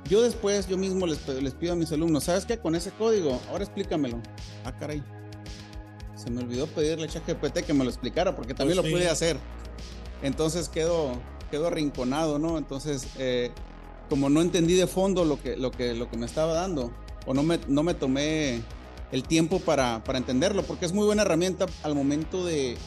Yo 0.09 0.21
después, 0.21 0.69
yo 0.69 0.77
mismo 0.77 1.05
les, 1.05 1.27
les 1.27 1.53
pido 1.53 1.73
a 1.73 1.75
mis 1.75 1.91
alumnos, 1.91 2.23
¿sabes 2.23 2.45
qué? 2.45 2.57
Con 2.57 2.73
ese 2.73 2.91
código, 2.91 3.41
ahora 3.49 3.65
explícamelo. 3.65 4.21
Ah, 4.63 4.71
caray. 4.71 5.03
Se 6.15 6.31
me 6.31 6.41
olvidó 6.41 6.65
pedirle 6.67 7.07
a 7.07 7.09
ChatGPT 7.09 7.65
que 7.65 7.73
me 7.73 7.83
lo 7.83 7.89
explicara 7.89 8.37
porque 8.37 8.53
también 8.53 8.77
pues 8.79 8.89
lo 8.89 8.97
puede 8.97 9.09
hacer. 9.09 9.37
Entonces 10.21 10.69
quedo, 10.69 11.11
quedo 11.51 11.67
arrinconado, 11.67 12.39
¿no? 12.39 12.57
Entonces, 12.57 13.05
eh, 13.17 13.51
como 14.09 14.29
no 14.29 14.41
entendí 14.41 14.75
de 14.75 14.87
fondo 14.87 15.25
lo 15.25 15.41
que, 15.41 15.57
lo 15.57 15.71
que, 15.71 15.93
lo 15.93 16.09
que 16.09 16.15
me 16.15 16.25
estaba 16.25 16.53
dando, 16.53 16.93
o 17.27 17.33
no 17.33 17.43
me, 17.43 17.59
no 17.67 17.83
me 17.83 17.93
tomé 17.93 18.61
el 19.11 19.23
tiempo 19.23 19.59
para, 19.59 20.03
para 20.03 20.17
entenderlo, 20.17 20.63
porque 20.63 20.85
es 20.85 20.93
muy 20.93 21.05
buena 21.05 21.21
herramienta 21.21 21.67
al 21.83 21.93
momento 21.93 22.45
de, 22.45 22.77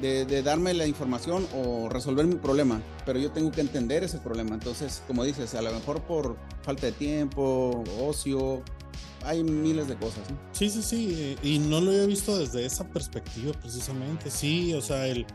de, 0.00 0.42
darme 0.42 0.74
la 0.74 0.86
información 0.86 1.46
o 1.54 1.88
resolver 1.88 2.26
mi 2.26 2.36
problema, 2.36 2.80
pero 3.04 3.18
yo 3.18 3.30
tengo 3.32 3.50
que 3.50 3.60
entender 3.60 4.04
ese 4.04 4.18
problema. 4.18 4.54
Entonces, 4.54 5.02
como 5.06 5.24
dices, 5.24 5.54
a 5.54 5.62
lo 5.62 5.72
mejor 5.72 6.02
por 6.02 6.36
falta 6.62 6.86
de 6.86 6.92
tiempo, 6.92 7.82
ocio, 8.00 8.62
hay 9.24 9.42
miles 9.42 9.88
de 9.88 9.96
cosas. 9.96 10.24
Sí, 10.52 10.68
sí, 10.70 10.82
sí, 10.82 11.14
eh, 11.18 11.36
y 11.42 11.58
no 11.58 11.80
lo 11.80 11.92
he 11.92 12.06
visto 12.06 12.38
desde 12.38 12.64
esa 12.64 12.86
perspectiva 12.88 13.52
precisamente. 13.52 14.30
Sí, 14.30 14.74
o 14.74 14.80
sea, 14.80 15.06
el, 15.06 15.26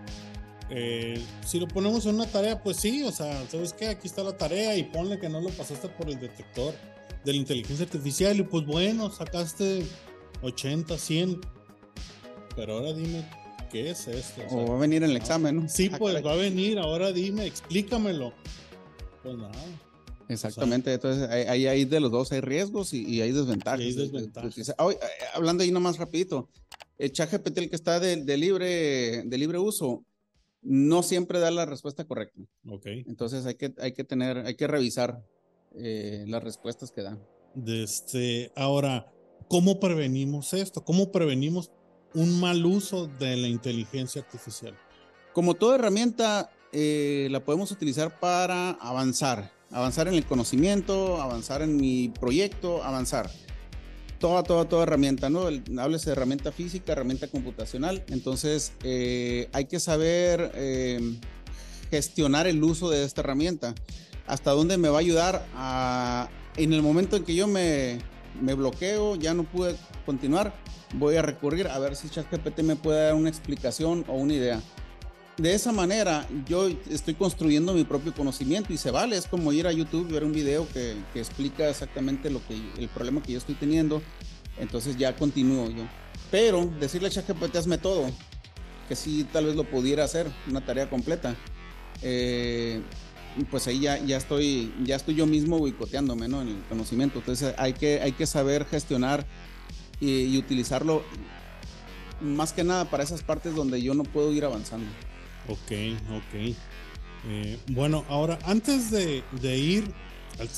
eh, 0.70 1.24
si 1.46 1.60
lo 1.60 1.68
ponemos 1.68 2.06
en 2.06 2.16
una 2.16 2.28
tarea, 2.28 2.62
pues 2.62 2.78
sí, 2.78 3.04
o 3.04 3.12
sea, 3.12 3.48
¿sabes 3.50 3.74
qué? 3.74 3.88
Aquí 3.88 4.08
está 4.08 4.24
la 4.24 4.36
tarea 4.36 4.76
y 4.76 4.84
ponle 4.84 5.20
que 5.20 5.30
no 5.30 5.42
lo 5.42 5.50
pasaste 5.50 5.88
por 5.90 6.10
el 6.10 6.20
detector 6.20 6.74
de 7.26 7.32
la 7.32 7.38
inteligencia 7.38 7.86
artificial 7.86 8.38
y 8.38 8.44
pues 8.44 8.66
bueno, 8.66 9.12
sacaste 9.12 9.86
80, 10.42 10.98
100. 10.98 11.42
Pero 12.56 12.78
ahora 12.78 12.94
dime 12.94 13.26
¿qué 13.70 13.90
es 13.92 14.08
esto? 14.08 14.42
O, 14.50 14.68
va 14.68 14.76
a 14.76 14.80
venir 14.80 15.04
en 15.04 15.12
el 15.12 15.18
examen, 15.18 15.56
¿no? 15.56 15.70
Sí, 15.70 15.90
ah, 15.92 15.98
pues 15.98 16.26
va 16.26 16.34
a 16.34 16.36
venir, 16.36 16.80
ahora 16.80 17.12
dime, 17.12 17.46
explícamelo. 17.46 18.34
Pues 19.24 19.38
nada. 19.38 19.54
Exactamente, 20.30 20.94
entonces 20.94 21.30
ahí 21.30 21.68
hay, 21.68 21.86
de 21.86 22.00
los 22.02 22.12
dos, 22.12 22.32
hay 22.34 22.42
riesgos 22.42 22.94
y, 22.94 23.22
hay 23.22 23.32
desventajas. 23.32 23.80
hay 23.80 23.94
desventajas. 23.94 24.76
hablando 25.34 25.64
ahí 25.64 25.72
nomás 25.72 25.98
rapidito, 25.98 26.50
el 26.98 27.14
ChatGPT, 27.14 27.58
el 27.60 27.70
que 27.70 27.76
está 27.78 28.00
de, 28.00 28.38
libre, 28.38 29.24
de 29.24 29.38
libre 29.38 29.58
uso, 29.58 30.04
no 30.62 31.02
siempre 31.02 31.40
da 31.40 31.50
la 31.50 31.66
respuesta 31.66 32.06
correcta. 32.06 32.42
Ok. 32.68 32.88
Entonces 32.88 33.46
hay 33.46 33.56
que, 33.56 33.74
hay 33.78 33.94
que 33.94 34.04
tener, 34.04 34.40
hay 34.40 34.56
que 34.56 34.68
revisar 34.68 35.24
eh, 35.78 36.26
las 36.28 36.44
respuestas 36.44 36.92
que 36.92 37.02
dan. 37.02 37.20
Este, 37.66 38.52
ahora, 38.56 39.12
¿cómo 39.48 39.80
prevenimos 39.80 40.54
esto? 40.54 40.84
¿Cómo 40.84 41.12
prevenimos 41.12 41.72
un 42.14 42.40
mal 42.40 42.66
uso 42.66 43.08
de 43.08 43.36
la 43.38 43.48
inteligencia 43.48 44.22
artificial? 44.22 44.78
Como 45.34 45.54
toda 45.54 45.76
herramienta, 45.76 46.50
eh, 46.74 47.28
la 47.32 47.44
podemos 47.44 47.72
utilizar 47.72 48.20
para 48.20 48.72
avanzar, 48.72 49.52
avanzar 49.72 50.08
en 50.08 50.16
el 50.16 50.26
conocimiento, 50.26 51.22
avanzar 51.22 51.62
en 51.62 51.78
mi 51.78 52.10
proyecto, 52.10 52.84
avanzar. 52.84 53.30
Toda, 54.20 54.42
toda, 54.42 54.68
toda 54.68 54.84
herramienta, 54.84 55.30
¿no? 55.30 55.42
Hables 55.80 56.06
de 56.06 56.12
herramienta 56.12 56.52
física, 56.52 56.94
herramienta 56.94 57.28
computacional. 57.28 58.04
Entonces, 58.08 58.74
eh, 58.84 59.48
hay 59.54 59.66
que 59.66 59.80
saber 59.80 60.52
eh, 60.56 61.00
gestionar 61.92 62.48
el 62.48 62.64
uso 62.64 62.90
de 62.90 63.04
esta 63.04 63.22
herramienta. 63.22 63.76
Hasta 64.28 64.52
dónde 64.52 64.78
me 64.78 64.90
va 64.90 64.98
a 64.98 65.00
ayudar 65.00 65.46
en 66.56 66.74
el 66.74 66.82
momento 66.82 67.16
en 67.16 67.24
que 67.24 67.36
yo 67.36 67.48
me, 67.48 68.00
bloqueo, 68.42 69.16
ya 69.16 69.34
no 69.34 69.44
pude 69.44 69.76
continuar, 70.06 70.54
voy 70.94 71.16
a 71.16 71.22
recurrir 71.22 71.68
a 71.68 71.80
ver 71.80 71.96
si 71.96 72.10
ChatGPT 72.10 72.60
me 72.60 72.76
puede 72.76 73.06
dar 73.06 73.16
una 73.16 73.30
explicación 73.30 74.06
o 74.08 74.14
una 74.14 74.34
idea 74.34 74.62
de 75.38 75.54
esa 75.54 75.72
manera 75.72 76.28
yo 76.48 76.68
estoy 76.90 77.14
construyendo 77.14 77.74
mi 77.74 77.84
propio 77.84 78.14
conocimiento 78.14 78.74
y 78.74 78.78
se 78.78 78.92
vale, 78.92 79.18
es 79.18 79.28
como 79.28 79.54
ir 79.54 79.68
a 79.68 79.72
YouTube, 79.72 80.12
ver 80.12 80.24
un 80.24 80.34
video 80.34 80.68
que, 80.70 80.98
explica 81.16 81.70
exactamente 81.70 82.30
lo 82.30 82.46
que, 82.48 82.56
el 82.78 82.90
problema 82.90 83.22
que 83.22 83.34
yo 83.34 83.38
estoy 83.38 83.56
teniendo, 83.56 84.02
entonces 84.60 84.98
ya 84.98 85.16
continúo 85.16 85.70
yo. 85.70 85.84
Pero 86.32 86.66
decirle 86.80 87.08
a 87.08 87.12
ChatGPT 87.12 87.56
hazme 87.56 87.78
todo, 87.78 88.10
que 88.88 88.96
sí 88.96 89.28
tal 89.32 89.46
vez 89.46 89.56
lo 89.56 89.64
pudiera 89.64 90.04
hacer, 90.04 90.28
una 90.48 90.66
tarea 90.66 90.90
completa, 90.90 91.36
eh, 92.02 92.82
pues 93.46 93.68
ahí 93.68 93.80
ya, 93.80 93.98
ya, 94.04 94.18
estoy, 94.18 94.74
ya 94.84 94.96
estoy 94.96 95.16
yo 95.16 95.26
mismo 95.26 95.60
boicoteándome 95.60 96.28
¿no? 96.28 96.42
en 96.42 96.50
el 96.50 96.64
conocimiento, 96.70 97.20
entonces 97.20 97.54
hay 97.58 97.74
que, 97.74 98.02
hay 98.02 98.12
que 98.12 98.26
saber 98.26 98.66
gestionar 98.66 99.26
y 100.00 100.38
utilizarlo 100.38 101.04
más 102.22 102.54
que 102.54 102.64
nada 102.64 102.86
para 102.86 103.04
esas 103.04 103.24
partes 103.24 103.56
donde 103.56 103.82
yo 103.82 103.94
no 103.94 104.04
puedo 104.04 104.32
ir 104.34 104.46
avanzando. 104.46 104.88
Ok, 105.48 105.72
ok. 106.12 106.56
Eh, 107.30 107.58
bueno, 107.72 108.06
ahora, 108.10 108.40
antes 108.44 108.92
de, 108.92 109.24
ir 109.58 109.92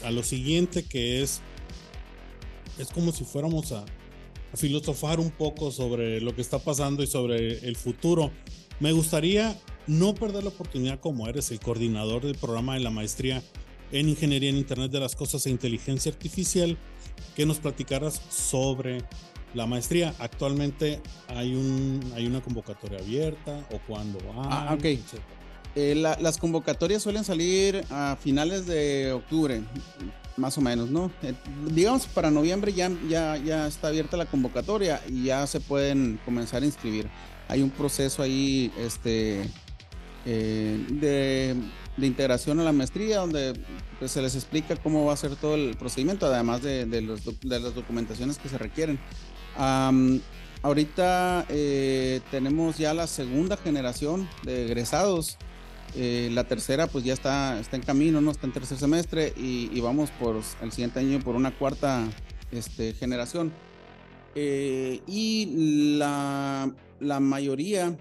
a, 0.04 0.12
lo 0.12 0.24
siguiente, 0.24 0.84
que 0.84 1.22
es, 1.22 1.42
es 2.78 2.90
como 2.90 3.12
si 3.12 3.24
fuéramos 3.24 3.72
a, 3.72 3.86
filosofar 4.56 5.20
un 5.20 5.30
poco 5.30 5.72
sobre 5.72 6.22
lo 6.22 6.34
que 6.34 6.42
está 6.42 6.58
pasando 6.58 7.04
y 7.04 7.08
sobre 7.08 7.60
el 7.68 7.76
futuro, 7.76 8.32
me 8.80 8.92
gustaría 8.92 9.56
no 9.88 10.14
perder 10.14 10.44
la 10.44 10.50
oportunidad 10.50 11.00
como 11.00 11.28
eres 11.28 11.52
el 11.52 11.60
coordinador 11.60 12.24
del 12.24 12.36
programa 12.36 12.76
de 12.76 12.82
la 12.82 12.92
maestría 12.92 13.42
en 13.92 14.08
Ingeniería 14.08 14.50
en 14.50 14.58
Internet 14.58 14.92
de 14.92 15.00
las 15.00 15.16
Cosas 15.16 15.46
e 15.46 15.50
Inteligencia 15.50 16.12
Artificial, 16.12 16.78
que 17.36 17.46
nos 17.46 17.58
platicaras 17.58 18.22
sobre 18.30 19.04
la 19.54 19.66
maestría. 19.66 20.14
Actualmente 20.20 21.02
hay, 21.28 21.56
un, 21.56 22.00
hay 22.16 22.28
una 22.28 22.42
convocatoria 22.42 23.00
abierta 23.00 23.66
o 23.72 23.80
cuando 23.88 24.20
Ah, 24.36 24.76
ok. 24.78 24.86
Eh, 25.76 25.96
las 25.96 26.38
convocatorias 26.38 27.02
suelen 27.02 27.24
salir 27.24 27.84
a 27.90 28.18
finales 28.20 28.66
de 28.66 29.12
octubre, 29.14 29.62
más 30.36 30.58
o 30.58 30.62
menos, 30.62 30.90
¿no? 30.90 31.12
Eh, 31.22 31.34
digamos, 31.72 32.08
para 32.08 32.32
noviembre 32.32 32.74
ya, 32.74 32.92
ya, 33.08 33.38
ya 33.38 33.68
está 33.68 33.90
abierta 33.90 34.18
la 34.18 34.26
convocatoria 34.26 35.02
y 35.08 35.26
ya 35.26 35.46
se 35.48 35.60
pueden 35.60 36.20
comenzar 36.26 36.64
a 36.64 36.66
inscribir. 36.66 37.08
Hay 37.50 37.62
un 37.62 37.70
proceso 37.70 38.24
ahí 38.24 38.72
este, 38.78 39.42
eh, 40.26 40.86
de, 40.90 41.56
integración 41.98 42.62
a 42.62 42.64
la 42.64 42.72
maestría 42.72 43.18
donde 43.18 43.60
pues, 44.00 44.12
se 44.12 44.22
les 44.22 44.36
explica 44.36 44.78
cómo 44.78 45.06
va 45.06 45.14
a 45.14 45.18
ser 45.18 45.36
todo 45.36 45.56
el 45.56 45.76
procedimiento, 45.76 46.28
además 46.28 46.62
de, 46.62 46.86
de, 46.86 47.02
los, 47.02 47.26
de 47.26 47.60
las 47.60 47.76
documentaciones 47.76 48.38
que 48.38 48.48
se 48.48 48.58
requieren 48.58 48.98
ahorita 50.62 51.46
eh, 51.50 52.22
tenemos 52.32 52.78
ya 52.78 52.94
la 52.94 53.08
segunda 53.08 53.58
generación 53.58 54.28
de 54.44 54.66
egresados. 54.66 55.38
Eh, 55.96 56.30
la 56.34 56.44
tercera 56.44 56.86
pues 56.88 57.04
ya 57.04 57.14
está, 57.14 57.60
está 57.60 57.76
en 57.76 57.82
camino, 57.82 58.22
¿no? 58.22 58.32
Está 58.32 58.46
en 58.46 58.54
tercer 58.54 58.78
semestre 58.78 59.34
y, 59.36 59.80
vamos 59.82 60.12
por 60.12 60.40
el 60.62 60.72
siguiente 60.72 61.00
año 61.00 61.20
por 61.20 61.36
una 61.36 61.52
cuarta 61.52 62.08
este, 62.52 62.94
generación. 62.94 63.52
Eh, 64.36 65.02
y 65.08 65.98
la, 65.98 66.72
la 67.00 67.20
mayoría, 67.20 67.98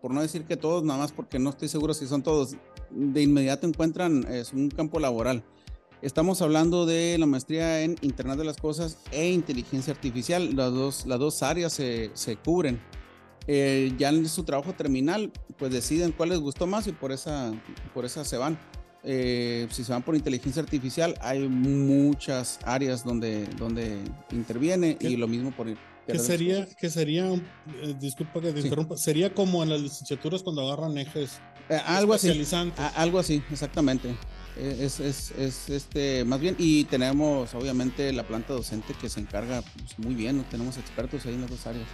por 0.00 0.12
no 0.12 0.22
decir 0.22 0.44
que 0.44 0.56
todos, 0.56 0.84
nada 0.84 0.98
más 1.00 1.12
porque 1.12 1.38
no 1.38 1.50
estoy 1.50 1.68
seguro 1.68 1.94
si 1.94 2.06
son 2.06 2.22
todos, 2.22 2.56
de 2.90 3.22
inmediato 3.22 3.66
encuentran 3.66 4.24
es 4.30 4.52
un 4.52 4.68
campo 4.68 5.00
laboral. 5.00 5.44
Estamos 6.02 6.42
hablando 6.42 6.84
de 6.84 7.16
la 7.16 7.26
maestría 7.26 7.82
en 7.82 7.96
Internet 8.00 8.36
de 8.36 8.44
las 8.44 8.56
Cosas 8.56 8.98
e 9.12 9.30
inteligencia 9.30 9.92
artificial. 9.92 10.56
Las 10.56 10.72
dos, 10.72 11.06
las 11.06 11.20
dos 11.20 11.44
áreas 11.44 11.72
se, 11.72 12.10
se 12.14 12.34
cubren. 12.34 12.80
Eh, 13.46 13.92
ya 13.98 14.08
en 14.08 14.28
su 14.28 14.42
trabajo 14.42 14.72
terminal, 14.72 15.32
pues 15.58 15.72
deciden 15.72 16.10
cuál 16.10 16.30
les 16.30 16.40
gustó 16.40 16.66
más 16.66 16.88
y 16.88 16.92
por 16.92 17.12
esa, 17.12 17.52
por 17.94 18.04
esa 18.04 18.24
se 18.24 18.36
van. 18.36 18.58
Eh, 19.04 19.66
si 19.70 19.84
se 19.84 19.92
van 19.92 20.02
por 20.02 20.16
inteligencia 20.16 20.62
artificial, 20.62 21.14
hay 21.20 21.48
muchas 21.48 22.58
áreas 22.64 23.04
donde, 23.04 23.46
donde 23.58 23.98
interviene 24.32 24.96
y 25.00 25.16
lo 25.16 25.28
mismo 25.28 25.52
por... 25.52 25.68
¿Qué 26.06 26.18
sería, 26.18 26.66
que 26.66 26.90
sería, 26.90 27.32
eh, 27.32 27.94
disculpa 28.00 28.40
que 28.40 28.52
te 28.52 28.60
interrumpa, 28.60 28.96
sería 28.96 29.32
como 29.32 29.62
en 29.62 29.70
las 29.70 29.80
licenciaturas 29.80 30.42
cuando 30.42 30.62
agarran 30.62 30.98
ejes 30.98 31.40
algo 31.86 32.14
así, 32.14 32.44
algo 32.96 33.18
así, 33.18 33.42
exactamente. 33.50 34.14
Es, 34.56 35.00
es, 35.00 35.30
es, 35.38 35.70
este, 35.70 36.24
más 36.24 36.38
bien, 36.38 36.54
y 36.58 36.84
tenemos 36.84 37.54
obviamente 37.54 38.12
la 38.12 38.22
planta 38.22 38.52
docente 38.52 38.94
que 39.00 39.08
se 39.08 39.20
encarga 39.20 39.62
pues, 39.62 39.98
muy 39.98 40.14
bien, 40.14 40.44
tenemos 40.50 40.76
expertos 40.76 41.24
ahí 41.24 41.34
en 41.34 41.42
las 41.42 41.50
dos 41.50 41.66
áreas. 41.66 41.86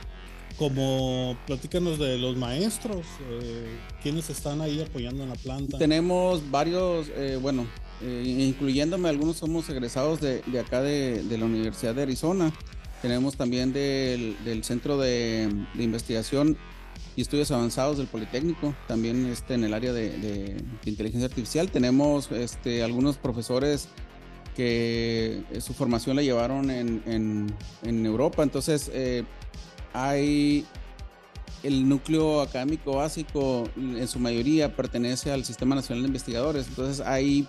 Como 0.57 1.38
platícanos 1.47 2.01
de 2.01 2.18
los 2.18 2.37
maestros, 2.37 3.07
eh, 3.31 3.79
¿quiénes 4.03 4.29
están 4.29 4.61
ahí 4.61 4.81
apoyando 4.81 5.23
en 5.23 5.29
la 5.29 5.37
planta? 5.37 5.79
Tenemos 5.79 6.51
varios, 6.51 7.07
eh, 7.14 7.38
bueno, 7.40 7.64
eh, 8.03 8.25
incluyéndome, 8.27 9.09
algunos 9.09 9.37
somos 9.37 9.68
egresados 9.68 10.21
de, 10.21 10.42
de 10.42 10.59
acá 10.59 10.83
de, 10.83 11.23
de, 11.23 11.38
la 11.38 11.44
Universidad 11.44 11.94
de 11.94 12.03
Arizona. 12.03 12.53
Tenemos 13.03 13.37
también 13.37 13.73
del, 13.73 14.37
del 14.45 14.65
Centro 14.65 14.99
de, 14.99 15.49
de 15.75 15.83
Investigación 15.83 16.57
y 17.19 17.23
estudios 17.23 17.51
avanzados 17.51 17.99
del 17.99 18.07
Politécnico, 18.07 18.77
también 18.87 19.27
este, 19.27 19.55
en 19.55 19.65
el 19.65 19.75
área 19.75 19.93
de, 19.93 20.57
inteligencia 20.85 21.27
artificial. 21.27 21.69
Tenemos 21.69 22.31
este, 22.31 22.85
algunos 22.85 23.19
profesores 23.19 23.89
que 24.55 25.43
su 25.61 25.75
formación 25.75 26.15
la 26.15 26.23
llevaron 26.23 26.71
en, 26.71 27.03
en, 27.83 28.07
Europa, 28.07 28.45
entonces 28.45 28.89
eh, 28.95 29.25
hay 29.93 30.65
el 31.65 31.89
núcleo 31.89 32.41
académico 32.41 32.97
básico, 32.97 33.69
en 33.77 34.07
su 34.07 34.21
mayoría 34.21 34.77
pertenece 34.77 35.33
al 35.33 35.45
Sistema 35.45 35.75
Nacional 35.75 36.03
de 36.03 36.09
Investigadores, 36.09 36.69
entonces 36.69 37.05
hay 37.05 37.49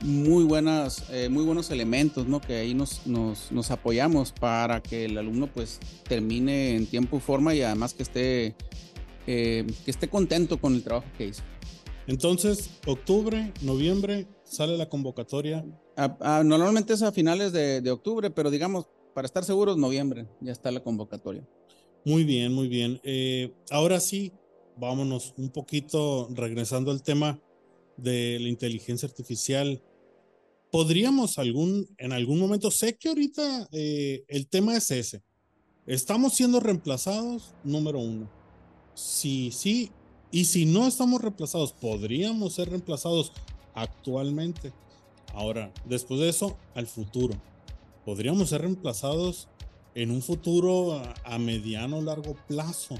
muy, 0.00 0.44
buenas, 0.44 1.04
eh, 1.10 1.28
muy 1.28 1.44
buenos 1.44 1.70
elementos 1.70 2.26
¿no? 2.26 2.40
que 2.40 2.56
ahí 2.56 2.74
nos, 2.74 3.06
nos, 3.06 3.50
nos, 3.52 3.70
apoyamos 3.70 4.32
para 4.32 4.82
que 4.82 5.06
el 5.06 5.16
alumno 5.16 5.46
pues 5.46 5.80
termine 6.08 6.76
en 6.76 6.86
tiempo 6.86 7.16
y 7.16 7.20
forma 7.20 7.54
y 7.54 7.62
además 7.62 7.94
que 7.94 8.02
esté 8.02 8.56
eh, 9.26 9.66
que 9.84 9.90
esté 9.90 10.08
contento 10.08 10.60
con 10.60 10.74
el 10.74 10.82
trabajo 10.82 11.06
que 11.16 11.28
hizo. 11.28 11.42
Entonces, 12.06 12.70
octubre, 12.86 13.52
noviembre, 13.62 14.26
sale 14.44 14.76
la 14.76 14.90
convocatoria. 14.90 15.64
normalmente 16.44 16.92
es 16.92 17.02
a 17.02 17.12
finales 17.12 17.52
de, 17.52 17.90
octubre, 17.90 18.30
pero 18.30 18.50
digamos, 18.50 18.86
para 19.14 19.24
estar 19.24 19.42
seguros, 19.44 19.78
noviembre, 19.78 20.26
ya 20.40 20.52
está 20.52 20.70
la 20.70 20.80
convocatoria. 20.80 21.46
Muy 22.04 22.24
bien, 22.24 22.52
muy 22.52 22.68
bien. 22.68 23.00
Eh, 23.02 23.54
ahora 23.70 23.98
sí, 23.98 24.32
vámonos 24.76 25.32
un 25.38 25.48
poquito 25.48 26.28
regresando 26.34 26.90
al 26.90 27.02
tema 27.02 27.40
de 27.96 28.38
la 28.40 28.48
inteligencia 28.48 29.08
artificial. 29.08 29.82
¿Podríamos 30.70 31.38
algún, 31.38 31.88
en 31.98 32.12
algún 32.12 32.38
momento, 32.38 32.70
sé 32.70 32.96
que 32.96 33.08
ahorita 33.08 33.68
eh, 33.72 34.24
el 34.28 34.48
tema 34.48 34.76
es 34.76 34.90
ese, 34.90 35.22
estamos 35.86 36.34
siendo 36.34 36.60
reemplazados, 36.60 37.54
número 37.62 38.00
uno 38.00 38.28
si 38.94 39.50
sí 39.50 39.90
y 40.30 40.46
si 40.46 40.66
no 40.66 40.86
estamos 40.86 41.20
reemplazados, 41.20 41.72
podríamos 41.72 42.54
ser 42.54 42.70
reemplazados 42.70 43.32
actualmente. 43.74 44.72
Ahora, 45.32 45.72
después 45.84 46.20
de 46.20 46.28
eso, 46.28 46.56
al 46.74 46.88
futuro. 46.88 47.34
Podríamos 48.04 48.48
ser 48.48 48.62
reemplazados 48.62 49.48
en 49.94 50.10
un 50.10 50.22
futuro 50.22 51.00
a, 51.24 51.38
mediano 51.38 51.98
o 51.98 52.02
largo 52.02 52.34
plazo. 52.48 52.96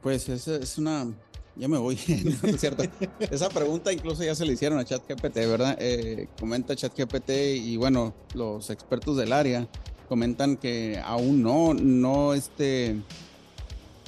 Pues 0.00 0.30
es, 0.30 0.48
es 0.48 0.78
una 0.78 1.14
Ya 1.60 1.68
me 1.68 1.76
voy, 1.76 1.98
no, 2.42 2.48
es 2.48 2.58
cierto. 2.58 2.84
Esa 3.30 3.50
pregunta 3.50 3.92
incluso 3.92 4.24
ya 4.24 4.34
se 4.34 4.46
le 4.46 4.54
hicieron 4.54 4.78
a 4.78 4.84
ChatGPT, 4.86 5.34
¿verdad? 5.34 5.76
Eh, 5.78 6.26
comenta 6.38 6.74
ChatGPT 6.74 7.30
y 7.56 7.76
bueno, 7.76 8.14
los 8.32 8.70
expertos 8.70 9.18
del 9.18 9.30
área 9.30 9.68
comentan 10.08 10.56
que 10.56 10.98
aún 11.04 11.42
no, 11.42 11.74
no 11.74 12.32
este, 12.32 12.96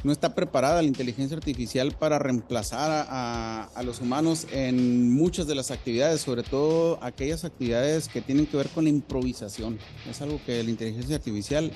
no 0.03 0.13
está 0.13 0.35
preparada 0.35 0.81
la 0.81 0.89
inteligencia 0.89 1.37
artificial 1.37 1.93
para 1.93 2.19
reemplazar 2.19 3.07
a, 3.11 3.65
a, 3.65 3.83
los 3.83 4.01
humanos 4.01 4.47
en 4.51 5.13
muchas 5.13 5.47
de 5.47 5.55
las 5.55 5.71
actividades, 5.71 6.23
sobre 6.23 6.45
todo 6.45 6.99
aquellas 7.03 7.45
actividades 7.45 8.09
que 8.09 8.23
tienen 8.23 8.47
que 8.47 8.57
ver 8.57 8.71
con 8.71 8.85
la 8.85 8.91
improvisación. 8.91 9.79
Es 10.09 10.23
algo 10.23 10.41
que 10.47 10.65
la 10.65 10.71
inteligencia 10.71 11.17
artificial 11.17 11.71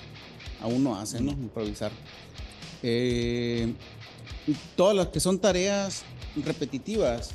aún 0.63 0.83
no 0.83 0.97
hace, 0.97 1.21
¿no? 1.21 1.33
Improvisar. 1.33 1.93
Eh, 2.83 3.75
todas 4.77 4.97
las 4.97 5.09
que 5.09 5.21
son 5.21 5.39
tareas 5.39 6.03
repetitivas, 6.45 7.31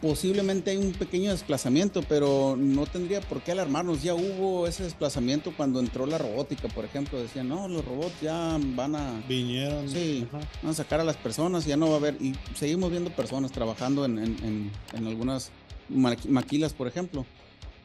posiblemente 0.00 0.72
hay 0.72 0.78
un 0.78 0.92
pequeño 0.92 1.30
desplazamiento, 1.30 2.02
pero 2.08 2.56
no 2.58 2.86
tendría 2.86 3.20
por 3.20 3.40
qué 3.40 3.52
alarmarnos. 3.52 4.02
Ya 4.02 4.14
hubo 4.14 4.66
ese 4.66 4.82
desplazamiento 4.82 5.52
cuando 5.56 5.78
entró 5.78 6.06
la 6.06 6.18
robótica, 6.18 6.66
por 6.68 6.84
ejemplo. 6.84 7.20
Decían, 7.20 7.48
no, 7.48 7.68
los 7.68 7.84
robots 7.84 8.20
ya 8.20 8.58
van 8.74 8.96
a... 8.96 9.22
Vinieron. 9.28 9.88
Sí, 9.88 10.26
van 10.32 10.72
a 10.72 10.74
sacar 10.74 10.98
a 10.98 11.04
las 11.04 11.16
personas, 11.16 11.66
ya 11.66 11.76
no 11.76 11.86
va 11.88 11.94
a 11.94 11.98
haber... 11.98 12.16
Y 12.20 12.34
seguimos 12.56 12.90
viendo 12.90 13.10
personas 13.10 13.52
trabajando 13.52 14.04
en, 14.04 14.18
en, 14.18 14.72
en 14.92 15.06
algunas 15.06 15.50
maquilas, 15.88 16.72
por 16.72 16.88
ejemplo. 16.88 17.24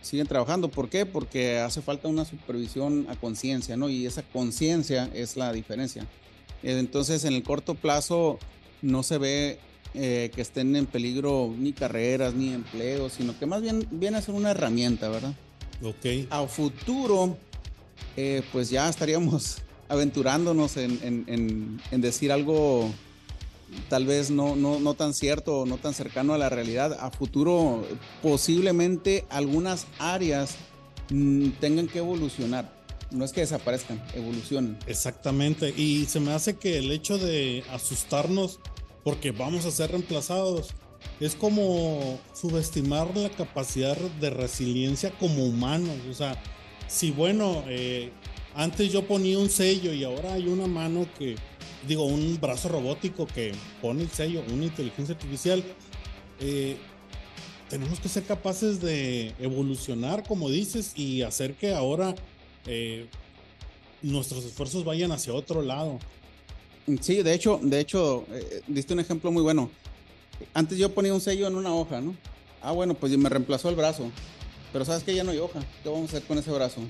Siguen 0.01 0.25
trabajando. 0.25 0.69
¿Por 0.69 0.89
qué? 0.89 1.05
Porque 1.05 1.59
hace 1.59 1.81
falta 1.81 2.07
una 2.07 2.25
supervisión 2.25 3.05
a 3.09 3.15
conciencia, 3.15 3.77
¿no? 3.77 3.89
Y 3.89 4.05
esa 4.05 4.23
conciencia 4.23 5.09
es 5.13 5.37
la 5.37 5.51
diferencia. 5.51 6.07
Entonces, 6.63 7.23
en 7.25 7.33
el 7.33 7.43
corto 7.43 7.75
plazo 7.75 8.39
no 8.81 9.03
se 9.03 9.17
ve 9.17 9.59
eh, 9.93 10.31
que 10.35 10.41
estén 10.41 10.75
en 10.75 10.85
peligro 10.85 11.53
ni 11.57 11.73
carreras 11.73 12.33
ni 12.33 12.53
empleos, 12.53 13.13
sino 13.13 13.37
que 13.39 13.45
más 13.45 13.61
bien 13.61 13.87
viene 13.89 14.17
a 14.17 14.21
ser 14.21 14.35
una 14.35 14.51
herramienta, 14.51 15.09
¿verdad? 15.09 15.33
Ok. 15.81 16.27
A 16.29 16.45
futuro, 16.47 17.37
eh, 18.15 18.43
pues 18.51 18.69
ya 18.69 18.89
estaríamos 18.89 19.57
aventurándonos 19.89 20.77
en, 20.77 21.79
decir 21.91 22.31
algo 22.31 22.91
tal 23.89 24.05
vez 24.05 24.29
no, 24.29 24.55
no, 24.55 24.79
no 24.79 24.93
tan 24.93 25.13
cierto 25.13 25.61
o 25.61 25.65
no 25.65 25.77
tan 25.77 25.93
cercano 25.93 26.33
a 26.33 26.37
la 26.37 26.49
realidad. 26.49 26.97
A 26.99 27.09
futuro, 27.09 27.85
posiblemente 28.21 29.25
algunas 29.29 29.87
áreas 29.99 30.55
mm, 31.09 31.49
tengan 31.59 31.87
que 31.87 31.99
evolucionar 31.99 32.76
no 33.11 33.25
es 33.25 33.31
que 33.31 33.41
desaparezcan, 33.41 34.01
evolucionan. 34.13 34.77
Exactamente, 34.87 35.73
y 35.75 36.05
se 36.05 36.19
me 36.19 36.31
hace 36.31 36.57
que 36.57 36.77
el 36.77 36.91
hecho 36.91 37.17
de 37.17 37.63
asustarnos 37.71 38.59
porque 39.03 39.31
vamos 39.31 39.65
a 39.65 39.71
ser 39.71 39.91
reemplazados 39.91 40.73
es 41.19 41.35
como 41.35 42.19
subestimar 42.33 43.15
la 43.15 43.29
capacidad 43.29 43.95
de 43.95 44.29
resiliencia 44.29 45.11
como 45.11 45.45
humanos. 45.45 45.95
O 46.09 46.13
sea, 46.13 46.41
si 46.87 47.11
bueno, 47.11 47.63
eh, 47.67 48.11
antes 48.55 48.91
yo 48.91 49.07
ponía 49.07 49.39
un 49.39 49.49
sello 49.49 49.93
y 49.93 50.03
ahora 50.03 50.33
hay 50.33 50.47
una 50.47 50.67
mano 50.67 51.07
que, 51.17 51.35
digo, 51.87 52.05
un 52.05 52.37
brazo 52.39 52.69
robótico 52.69 53.25
que 53.27 53.53
pone 53.81 54.03
el 54.03 54.09
sello, 54.09 54.43
una 54.51 54.65
inteligencia 54.65 55.15
artificial. 55.15 55.63
Eh, 56.39 56.77
tenemos 57.69 57.99
que 57.99 58.09
ser 58.09 58.23
capaces 58.23 58.79
de 58.81 59.33
evolucionar, 59.39 60.23
como 60.27 60.49
dices, 60.49 60.93
y 60.95 61.21
hacer 61.21 61.55
que 61.55 61.73
ahora 61.73 62.15
eh, 62.67 63.07
nuestros 64.01 64.45
esfuerzos 64.45 64.83
vayan 64.83 65.11
hacia 65.11 65.33
otro 65.33 65.61
lado. 65.61 65.99
Sí, 67.01 67.21
de 67.21 67.33
hecho, 67.33 67.59
de 67.61 67.79
hecho, 67.79 68.25
eh, 68.31 68.61
diste 68.67 68.93
un 68.93 68.99
ejemplo 68.99 69.31
muy 69.31 69.43
bueno. 69.43 69.69
Antes 70.53 70.77
yo 70.77 70.93
ponía 70.93 71.13
un 71.13 71.21
sello 71.21 71.47
en 71.47 71.55
una 71.55 71.73
hoja, 71.73 71.99
¿no? 71.99 72.15
Ah, 72.61 72.71
bueno, 72.71 72.93
pues 72.93 73.17
me 73.17 73.29
reemplazó 73.29 73.69
el 73.69 73.75
brazo. 73.75 74.11
Pero 74.71 74.85
sabes 74.85 75.03
que 75.03 75.15
ya 75.15 75.23
no 75.23 75.31
hay 75.31 75.39
hoja. 75.39 75.59
¿Qué 75.83 75.89
vamos 75.89 76.13
a 76.13 76.17
hacer 76.17 76.27
con 76.27 76.37
ese 76.37 76.51
brazo? 76.51 76.81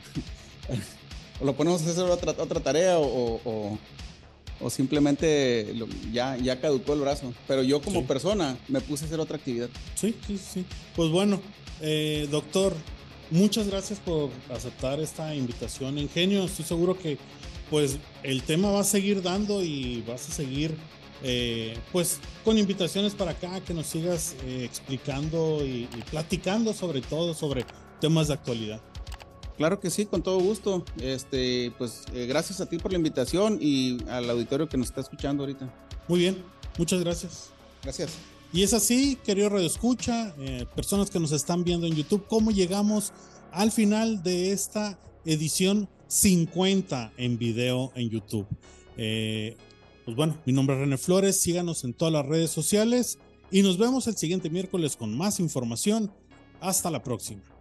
o 1.40 1.46
lo 1.46 1.56
ponemos 1.56 1.86
a 1.86 1.90
hacer 1.90 2.04
otra, 2.04 2.32
otra 2.38 2.60
tarea 2.60 2.98
o, 3.00 3.78
o, 4.60 4.70
simplemente 4.70 5.74
ya, 6.12 6.36
ya 6.38 6.60
caducó 6.60 6.94
el 6.94 7.02
brazo. 7.02 7.34
Pero 7.48 7.64
yo 7.64 7.82
como 7.82 8.06
persona 8.06 8.58
me 8.68 8.82
puse 8.82 9.06
a 9.06 9.08
hacer 9.08 9.20
otra 9.20 9.38
actividad. 9.38 9.70
Sí, 9.96 10.16
sí, 10.26 10.38
sí. 10.38 10.66
Pues 10.96 11.10
bueno, 11.12 11.40
eh, 11.82 12.28
doctor, 12.32 12.74
muchas 13.32 13.68
gracias 13.68 14.00
por 14.00 14.30
aceptar 14.50 15.00
esta 15.00 15.34
invitación, 15.36 15.98
Ingenio. 15.98 16.44
Estoy 16.44 16.66
seguro 16.66 16.98
que 16.98 17.18
pues 17.70 17.98
el 18.24 18.44
tema 18.44 18.72
va 18.72 18.82
a 18.82 18.84
seguir 18.84 19.22
dando 19.22 19.64
y 19.64 20.04
vas 20.08 20.30
a 20.30 20.32
seguir 20.32 20.76
eh, 21.24 21.78
pues 21.92 22.20
con 22.46 22.58
invitaciones 22.58 23.16
para 23.16 23.32
acá 23.32 23.60
que 23.62 23.74
nos 23.74 23.88
sigas 23.88 24.36
eh, 24.46 24.64
explicando 24.64 25.66
y, 25.66 25.88
platicando 26.12 26.74
sobre 26.74 27.02
todo 27.02 27.34
sobre 27.34 27.66
temas 28.00 28.28
de 28.28 28.36
actualidad. 28.36 28.82
Claro 29.58 29.80
que 29.80 29.90
sí, 29.90 30.06
con 30.06 30.22
todo 30.22 30.40
gusto. 30.40 30.86
Este, 31.02 31.74
pues 31.80 32.04
eh, 32.14 32.28
gracias 32.28 32.62
a 32.62 32.68
ti 32.68 32.78
por 32.78 32.92
la 32.92 32.98
invitación 32.98 33.58
y 33.60 33.98
al 34.10 34.30
auditorio 34.30 34.70
que 34.70 34.78
nos 34.78 34.88
está 34.88 35.02
escuchando 35.02 35.44
ahorita. 35.44 35.74
Muy 36.08 36.20
bien, 36.20 36.44
muchas 36.78 37.04
gracias. 37.04 37.50
Gracias. 37.84 38.37
Y 38.54 38.64
es 38.64 38.74
así, 38.74 39.18
querido 39.26 39.50
Radio 39.50 39.68
Escucha, 39.68 40.34
eh, 40.40 40.66
personas 40.76 41.10
que 41.10 41.20
nos 41.20 41.32
están 41.34 41.64
viendo 41.64 41.86
en 41.86 41.96
YouTube, 41.96 42.26
cómo 42.28 42.52
llegamos 42.52 43.12
al 43.52 43.72
final 43.72 44.24
de 44.24 44.52
esta 44.52 44.98
edición 45.26 45.90
50 46.08 47.12
en 47.18 47.38
video 47.38 47.92
en 47.96 48.10
YouTube. 48.10 48.48
Eh, 48.96 49.58
pues 50.06 50.16
bueno, 50.16 50.38
mi 50.46 50.54
nombre 50.54 50.76
es 50.76 50.82
René 50.82 50.98
Flores, 50.98 51.40
síganos 51.40 51.84
en 51.84 51.94
todas 51.94 52.14
las 52.14 52.26
redes 52.26 52.50
sociales 52.50 53.20
y 53.52 53.62
nos 53.64 53.78
vemos 53.78 54.08
el 54.08 54.16
siguiente 54.16 54.50
miércoles 54.50 54.96
con 54.96 55.16
más 55.16 55.42
información. 55.42 56.12
Hasta 56.62 56.90
la 56.90 57.04
próxima. 57.04 57.57